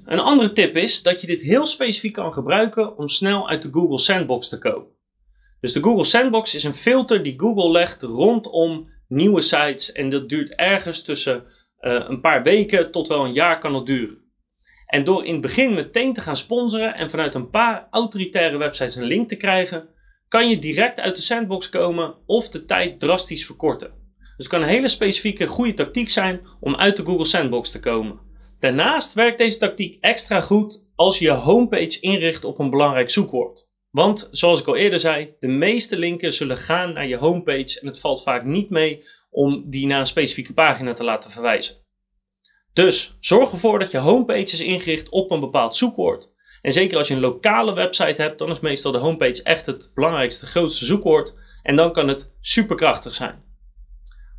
Een 0.04 0.18
andere 0.18 0.52
tip 0.52 0.76
is 0.76 1.02
dat 1.02 1.20
je 1.20 1.26
dit 1.26 1.40
heel 1.40 1.66
specifiek 1.66 2.12
kan 2.12 2.32
gebruiken 2.32 2.96
om 2.96 3.08
snel 3.08 3.48
uit 3.48 3.62
de 3.62 3.68
Google 3.72 3.98
Sandbox 3.98 4.48
te 4.48 4.58
komen. 4.58 4.96
Dus 5.60 5.72
de 5.72 5.82
Google 5.82 6.04
Sandbox 6.04 6.54
is 6.54 6.64
een 6.64 6.72
filter 6.72 7.22
die 7.22 7.38
Google 7.38 7.70
legt 7.70 8.02
rondom 8.02 8.90
nieuwe 9.08 9.40
sites 9.40 9.92
en 9.92 10.10
dat 10.10 10.28
duurt 10.28 10.54
ergens 10.54 11.02
tussen 11.02 11.44
uh, 11.80 12.04
een 12.08 12.20
paar 12.20 12.42
weken 12.42 12.90
tot 12.90 13.08
wel 13.08 13.24
een 13.24 13.32
jaar 13.32 13.58
kan 13.58 13.74
het 13.74 13.86
duren. 13.86 14.26
En 14.86 15.04
door 15.04 15.24
in 15.24 15.32
het 15.32 15.40
begin 15.40 15.74
meteen 15.74 16.12
te 16.12 16.20
gaan 16.20 16.36
sponsoren 16.36 16.94
en 16.94 17.10
vanuit 17.10 17.34
een 17.34 17.50
paar 17.50 17.88
autoritaire 17.90 18.56
websites 18.56 18.94
een 18.94 19.04
link 19.04 19.28
te 19.28 19.36
krijgen, 19.36 19.88
kan 20.28 20.48
je 20.48 20.58
direct 20.58 21.00
uit 21.00 21.16
de 21.16 21.22
sandbox 21.22 21.68
komen 21.68 22.14
of 22.26 22.48
de 22.48 22.64
tijd 22.64 23.00
drastisch 23.00 23.46
verkorten. 23.46 23.92
Dus 24.18 24.46
het 24.46 24.48
kan 24.48 24.62
een 24.62 24.68
hele 24.68 24.88
specifieke 24.88 25.46
goede 25.46 25.74
tactiek 25.74 26.10
zijn 26.10 26.40
om 26.60 26.76
uit 26.76 26.96
de 26.96 27.04
Google 27.04 27.24
Sandbox 27.24 27.70
te 27.70 27.80
komen. 27.80 28.20
Daarnaast 28.60 29.12
werkt 29.12 29.38
deze 29.38 29.58
tactiek 29.58 29.96
extra 30.00 30.40
goed 30.40 30.86
als 30.94 31.18
je 31.18 31.24
je 31.24 31.30
homepage 31.30 32.00
inricht 32.00 32.44
op 32.44 32.58
een 32.58 32.70
belangrijk 32.70 33.10
zoekwoord. 33.10 33.68
Want 33.90 34.28
zoals 34.30 34.60
ik 34.60 34.66
al 34.66 34.76
eerder 34.76 35.00
zei, 35.00 35.34
de 35.40 35.48
meeste 35.48 35.96
linken 35.96 36.32
zullen 36.32 36.58
gaan 36.58 36.92
naar 36.92 37.06
je 37.06 37.16
homepage 37.16 37.80
en 37.80 37.86
het 37.86 37.98
valt 37.98 38.22
vaak 38.22 38.44
niet 38.44 38.70
mee 38.70 39.04
om 39.30 39.64
die 39.70 39.86
naar 39.86 40.00
een 40.00 40.06
specifieke 40.06 40.52
pagina 40.52 40.92
te 40.92 41.04
laten 41.04 41.30
verwijzen. 41.30 41.76
Dus 42.72 43.16
zorg 43.20 43.52
ervoor 43.52 43.78
dat 43.78 43.90
je 43.90 43.98
homepage 43.98 44.42
is 44.42 44.60
ingericht 44.60 45.08
op 45.08 45.30
een 45.30 45.40
bepaald 45.40 45.76
zoekwoord. 45.76 46.32
En 46.62 46.72
zeker 46.72 46.98
als 46.98 47.08
je 47.08 47.14
een 47.14 47.20
lokale 47.20 47.74
website 47.74 48.22
hebt, 48.22 48.38
dan 48.38 48.50
is 48.50 48.60
meestal 48.60 48.92
de 48.92 48.98
homepage 48.98 49.42
echt 49.42 49.66
het 49.66 49.90
belangrijkste, 49.94 50.46
grootste 50.46 50.84
zoekwoord. 50.84 51.34
En 51.62 51.76
dan 51.76 51.92
kan 51.92 52.08
het 52.08 52.34
superkrachtig 52.40 53.14
zijn. 53.14 53.42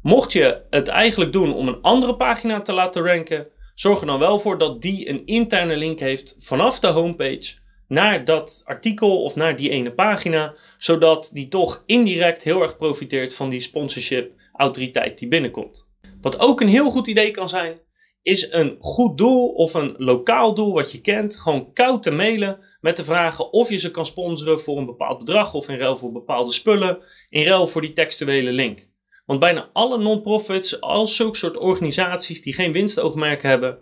Mocht 0.02 0.34
je 0.34 0.62
het 0.70 0.88
eigenlijk 0.88 1.34
doen 1.34 1.54
om 1.54 1.68
een 1.68 1.82
andere 1.82 2.16
pagina 2.16 2.62
te 2.62 2.74
laten 2.74 3.04
ranken, 3.04 3.48
zorg 3.76 4.00
er 4.00 4.08
dan 4.08 4.20
wel 4.20 4.40
voor 4.40 4.58
dat 4.58 4.82
die 4.82 5.10
een 5.10 5.26
interne 5.26 5.78
link 5.78 6.00
heeft 6.00 6.36
vanaf 6.40 6.80
de 6.80 6.88
homepage 6.88 7.56
naar 7.88 8.26
dat 8.26 8.62
artikel 8.66 9.24
of 9.24 9.36
naar 9.36 9.56
die 9.56 9.70
ene 9.70 9.92
pagina, 9.92 10.56
zodat 10.78 11.30
die 11.34 11.48
toch 11.48 11.84
indirect 11.86 12.44
heel 12.44 12.62
erg 12.62 12.78
profiteert 12.78 13.34
van 13.34 13.50
die 13.50 13.60
sponsorship 13.60 14.32
autoriteit 14.54 15.20
die 15.20 15.28
binnenkomt. 15.28 15.88
Wat 16.22 16.40
ook 16.40 16.62
een 16.62 16.68
heel 16.68 16.92
goed 16.92 17.08
idee 17.08 17.32
kan 17.32 17.50
zijn, 17.50 17.80
is 18.22 18.52
een 18.52 18.78
goed 18.80 19.18
doel 19.18 19.48
of 19.48 19.74
een 19.74 19.96
lokaal 19.98 20.54
doel 20.54 20.74
wat 20.74 20.92
je 20.92 21.02
kent, 21.02 21.40
gewoon 21.40 21.74
koud 21.74 22.04
te 22.04 22.12
mailen 22.12 22.60
met 22.82 22.98
de 22.98 23.04
vragen 23.04 23.54
of 23.54 23.70
je 23.70 23.78
ze 23.78 23.92
kan 23.92 24.06
sponsoren 24.06 24.62
voor 24.62 24.78
een 24.78 24.86
bepaald 24.86 25.20
bedrag 25.20 25.54
of 25.54 25.70
in 25.70 25.78
ruil 25.78 25.98
voor 25.98 26.12
bepaalde 26.12 26.52
spullen, 26.52 26.98
in 27.30 27.46
ruil 27.46 27.68
voor 27.68 27.82
die 27.82 27.94
textuele 27.94 28.52
link. 28.52 28.88
Want 29.26 29.40
bijna 29.40 29.70
alle 29.74 29.98
non-profits, 29.98 30.82
al 30.82 31.08
zulke 31.08 31.38
soort 31.38 31.58
organisaties 31.58 32.42
die 32.42 32.54
geen 32.54 32.72
winstoogmerken 32.72 33.50
hebben, 33.50 33.80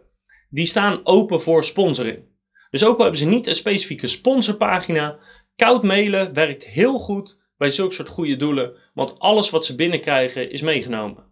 die 0.49 0.65
staan 0.65 0.99
open 1.03 1.41
voor 1.41 1.63
sponsoring. 1.63 2.25
Dus 2.69 2.85
ook 2.85 2.95
al 2.97 3.01
hebben 3.01 3.19
ze 3.19 3.25
niet 3.25 3.47
een 3.47 3.55
specifieke 3.55 4.07
sponsorpagina, 4.07 5.19
koud 5.55 5.83
mailen 5.83 6.33
werkt 6.33 6.65
heel 6.65 6.99
goed 6.99 7.45
bij 7.57 7.69
zulke 7.69 7.93
soort 7.93 8.07
goede 8.07 8.35
doelen, 8.35 8.73
want 8.93 9.19
alles 9.19 9.49
wat 9.49 9.65
ze 9.65 9.75
binnenkrijgen 9.75 10.51
is 10.51 10.61
meegenomen. 10.61 11.26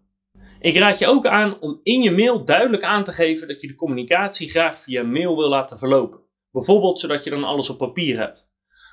Ik 0.66 0.78
raad 0.78 1.00
je 1.00 1.08
ook 1.08 1.26
aan 1.26 1.60
om 1.60 1.80
in 1.84 2.02
je 2.02 2.12
mail 2.12 2.46
duidelijk 2.46 2.84
aan 2.84 3.04
te 3.04 3.12
geven 3.12 3.48
dat 3.48 3.62
je 3.62 3.68
de 3.68 3.76
communicatie 3.76 4.50
graag 4.50 4.80
via 4.80 5.04
mail 5.04 5.38
wil 5.38 5.50
laten 5.50 5.78
verlopen. 5.78 6.20
Bijvoorbeeld 6.52 7.00
zodat 7.00 7.24
je 7.24 7.30
dan 7.30 7.44
alles 7.44 7.70
op 7.70 7.78
papier 7.78 8.18
hebt. 8.18 8.50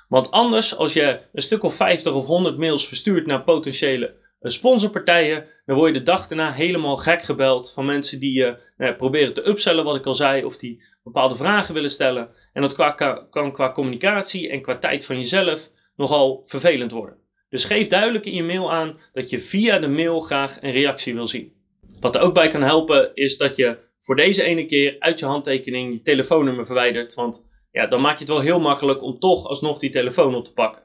Want 0.07 0.31
anders, 0.31 0.75
als 0.75 0.93
je 0.93 1.19
een 1.33 1.41
stuk 1.41 1.63
of 1.63 1.75
50 1.75 2.13
of 2.13 2.25
100 2.25 2.57
mails 2.57 2.87
verstuurt 2.87 3.25
naar 3.25 3.43
potentiële 3.43 4.15
eh, 4.39 4.51
sponsorpartijen, 4.51 5.45
dan 5.65 5.75
word 5.75 5.93
je 5.93 5.99
de 5.99 6.05
dag 6.05 6.27
daarna 6.27 6.51
helemaal 6.51 6.97
gek 6.97 7.23
gebeld 7.23 7.71
van 7.71 7.85
mensen 7.85 8.19
die 8.19 8.33
je 8.33 8.57
nou 8.77 8.93
proberen 8.93 9.33
te 9.33 9.47
upsellen, 9.47 9.83
wat 9.83 9.95
ik 9.95 10.05
al 10.05 10.15
zei, 10.15 10.45
of 10.45 10.57
die 10.57 10.83
bepaalde 11.03 11.35
vragen 11.35 11.73
willen 11.73 11.91
stellen. 11.91 12.29
En 12.53 12.61
dat 12.61 12.75
kan 13.29 13.51
qua 13.51 13.71
communicatie 13.71 14.49
en 14.49 14.61
qua 14.61 14.77
tijd 14.77 15.05
van 15.05 15.19
jezelf 15.19 15.71
nogal 15.95 16.43
vervelend 16.45 16.91
worden. 16.91 17.17
Dus 17.49 17.65
geef 17.65 17.87
duidelijk 17.87 18.25
in 18.25 18.33
je 18.33 18.43
mail 18.43 18.73
aan 18.73 18.99
dat 19.13 19.29
je 19.29 19.39
via 19.39 19.79
de 19.79 19.87
mail 19.87 20.19
graag 20.19 20.61
een 20.61 20.71
reactie 20.71 21.13
wil 21.13 21.27
zien. 21.27 21.61
Wat 22.03 22.15
er 22.15 22.21
ook 22.21 22.33
bij 22.33 22.47
kan 22.47 22.61
helpen 22.61 23.11
is 23.13 23.37
dat 23.37 23.55
je 23.55 23.77
voor 24.01 24.15
deze 24.15 24.43
ene 24.43 24.65
keer 24.65 24.95
uit 24.99 25.19
je 25.19 25.25
handtekening 25.25 25.93
je 25.93 26.01
telefoonnummer 26.01 26.65
verwijdert. 26.65 27.13
Want 27.13 27.45
ja, 27.71 27.87
dan 27.87 28.01
maak 28.01 28.13
je 28.13 28.23
het 28.23 28.33
wel 28.33 28.41
heel 28.41 28.59
makkelijk 28.59 29.01
om 29.01 29.19
toch 29.19 29.47
alsnog 29.47 29.79
die 29.79 29.89
telefoon 29.89 30.35
op 30.35 30.45
te 30.45 30.53
pakken. 30.53 30.83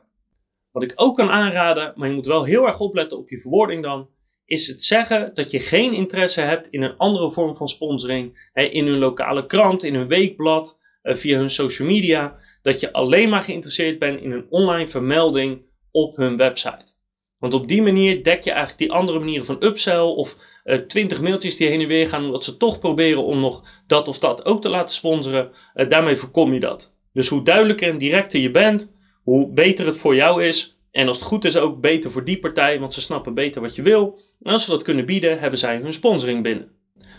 Wat 0.71 0.83
ik 0.83 0.93
ook 0.95 1.17
kan 1.17 1.31
aanraden, 1.31 1.93
maar 1.97 2.09
je 2.09 2.15
moet 2.15 2.27
wel 2.27 2.45
heel 2.45 2.67
erg 2.67 2.81
opletten 2.81 3.19
op 3.19 3.29
je 3.29 3.39
verwoording 3.39 3.83
dan, 3.83 4.09
is 4.45 4.67
het 4.67 4.83
zeggen 4.83 5.31
dat 5.35 5.51
je 5.51 5.61
geen 5.61 5.93
interesse 5.93 6.41
hebt 6.41 6.69
in 6.71 6.83
een 6.83 6.97
andere 6.97 7.33
vorm 7.33 7.57
van 7.57 7.69
sponsoring. 7.69 8.51
Hè, 8.53 8.63
in 8.63 8.87
hun 8.87 8.99
lokale 8.99 9.47
krant, 9.47 9.83
in 9.85 9.95
hun 9.95 10.09
weekblad, 10.09 10.79
eh, 11.03 11.15
via 11.15 11.39
hun 11.39 11.51
social 11.51 11.89
media. 11.89 12.39
Dat 12.63 12.81
je 12.81 12.93
alleen 12.93 13.29
maar 13.29 13.43
geïnteresseerd 13.43 13.99
bent 13.99 14.21
in 14.21 14.33
een 14.33 14.47
online 14.51 14.89
vermelding 14.89 15.63
op 15.91 16.17
hun 16.17 16.37
website. 16.37 16.97
Want 17.39 17.55
op 17.55 17.69
die 17.69 17.83
manier 17.83 18.25
dek 18.25 18.45
je 18.45 18.51
eigenlijk 18.51 18.79
die 18.79 18.93
andere 18.93 19.19
manieren 19.19 19.47
van 19.47 19.65
upsell 19.65 20.01
of 20.01 20.37
eh, 20.69 20.79
20 20.79 21.21
mailtjes 21.21 21.57
die 21.57 21.69
heen 21.69 21.81
en 21.81 21.89
weer 21.89 22.09
gaan, 22.09 22.25
omdat 22.25 22.45
ze 22.45 22.57
toch 22.57 22.79
proberen 22.79 23.25
om 23.25 23.41
nog 23.41 23.63
dat 23.87 24.09
of 24.09 24.19
dat 24.19 24.45
ook 24.45 24.63
te 24.63 24.69
laten 24.69 24.95
sponsoren. 24.95 25.51
Uh, 25.75 25.89
daarmee 25.89 26.17
voorkom 26.17 26.55
je 26.55 26.61
dat. 26.61 26.95
Dus 27.13 27.29
hoe 27.29 27.45
duidelijker 27.45 27.91
en 27.91 27.99
directer 27.99 28.41
je 28.41 28.51
bent, 28.51 28.93
hoe 29.23 29.53
beter 29.53 29.87
het 29.87 29.97
voor 29.97 30.15
jou 30.15 30.45
is. 30.45 30.79
En 30.91 31.09
als 31.09 31.19
het 31.19 31.27
goed 31.27 31.45
is 31.45 31.57
ook 31.57 31.81
beter 31.81 32.11
voor 32.11 32.25
die 32.25 32.39
partij, 32.39 32.81
want 32.81 32.95
ze 32.95 33.01
snappen 33.01 33.35
beter 33.35 33.61
wat 33.61 33.75
je 33.75 33.83
wil. 33.83 34.21
En 34.43 34.53
als 34.53 34.65
ze 34.65 34.71
dat 34.71 34.83
kunnen 34.83 35.07
bieden, 35.07 35.39
hebben 35.39 35.59
zij 35.59 35.77
hun 35.77 35.93
sponsoring 35.93 36.43
binnen. 36.43 36.71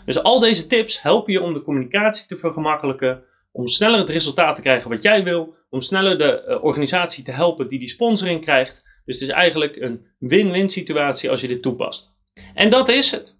Dus 0.04 0.22
al 0.22 0.40
deze 0.40 0.66
tips 0.66 1.02
helpen 1.02 1.32
je 1.32 1.42
om 1.42 1.52
de 1.52 1.62
communicatie 1.62 2.26
te 2.26 2.36
vergemakkelijken, 2.36 3.22
om 3.52 3.66
sneller 3.66 3.98
het 3.98 4.10
resultaat 4.10 4.56
te 4.56 4.62
krijgen 4.62 4.90
wat 4.90 5.02
jij 5.02 5.24
wil, 5.24 5.54
om 5.70 5.80
sneller 5.80 6.18
de 6.18 6.44
uh, 6.48 6.64
organisatie 6.64 7.24
te 7.24 7.32
helpen 7.32 7.68
die 7.68 7.78
die 7.78 7.88
sponsoring 7.88 8.40
krijgt. 8.40 8.82
Dus 9.04 9.20
het 9.20 9.28
is 9.28 9.34
eigenlijk 9.34 9.76
een 9.76 10.06
win-win 10.18 10.68
situatie 10.68 11.30
als 11.30 11.40
je 11.40 11.48
dit 11.48 11.62
toepast. 11.62 12.14
En 12.54 12.70
dat 12.70 12.88
is 12.88 13.10
het. 13.10 13.39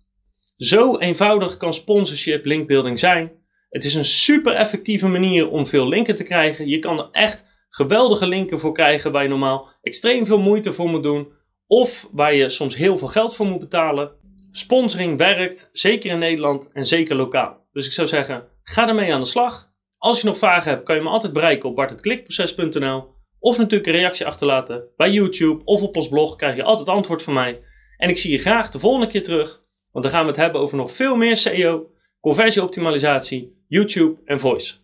Zo 0.60 0.98
eenvoudig 0.98 1.56
kan 1.56 1.74
sponsorship 1.74 2.44
linkbuilding 2.44 2.98
zijn. 2.98 3.32
Het 3.68 3.84
is 3.84 3.94
een 3.94 4.04
super 4.04 4.54
effectieve 4.54 5.08
manier 5.08 5.50
om 5.50 5.66
veel 5.66 5.88
linken 5.88 6.14
te 6.14 6.24
krijgen. 6.24 6.68
Je 6.68 6.78
kan 6.78 6.98
er 6.98 7.08
echt 7.12 7.44
geweldige 7.68 8.26
linken 8.26 8.58
voor 8.58 8.72
krijgen 8.72 9.12
waar 9.12 9.22
je 9.22 9.28
normaal 9.28 9.68
extreem 9.82 10.26
veel 10.26 10.38
moeite 10.38 10.72
voor 10.72 10.88
moet 10.88 11.02
doen. 11.02 11.32
Of 11.66 12.08
waar 12.12 12.34
je 12.34 12.48
soms 12.48 12.76
heel 12.76 12.98
veel 12.98 13.08
geld 13.08 13.34
voor 13.34 13.46
moet 13.46 13.58
betalen. 13.60 14.12
Sponsoring 14.50 15.18
werkt, 15.18 15.70
zeker 15.72 16.10
in 16.10 16.18
Nederland 16.18 16.70
en 16.72 16.84
zeker 16.84 17.16
lokaal. 17.16 17.66
Dus 17.72 17.86
ik 17.86 17.92
zou 17.92 18.08
zeggen, 18.08 18.48
ga 18.62 18.88
ermee 18.88 19.14
aan 19.14 19.20
de 19.20 19.26
slag. 19.26 19.72
Als 19.98 20.20
je 20.20 20.26
nog 20.26 20.38
vragen 20.38 20.70
hebt, 20.70 20.84
kan 20.84 20.96
je 20.96 21.02
me 21.02 21.08
altijd 21.08 21.32
bereiken 21.32 21.68
op 21.68 21.76
bartetklikproces.nl. 21.76 23.04
Of 23.38 23.58
natuurlijk 23.58 23.86
een 23.86 23.98
reactie 23.98 24.26
achterlaten 24.26 24.84
bij 24.96 25.10
YouTube 25.10 25.64
of 25.64 25.82
op 25.82 25.96
ons 25.96 26.08
blog. 26.08 26.36
Krijg 26.36 26.56
je 26.56 26.62
altijd 26.62 26.88
antwoord 26.88 27.22
van 27.22 27.34
mij. 27.34 27.62
En 27.96 28.08
ik 28.08 28.16
zie 28.16 28.30
je 28.30 28.38
graag 28.38 28.70
de 28.70 28.78
volgende 28.78 29.06
keer 29.06 29.22
terug. 29.22 29.59
Want 29.92 30.04
dan 30.04 30.14
gaan 30.14 30.22
we 30.22 30.30
het 30.30 30.40
hebben 30.40 30.60
over 30.60 30.76
nog 30.76 30.92
veel 30.92 31.16
meer 31.16 31.36
SEO, 31.36 31.90
conversieoptimalisatie, 32.20 33.64
YouTube 33.66 34.20
en 34.24 34.40
voice. 34.40 34.74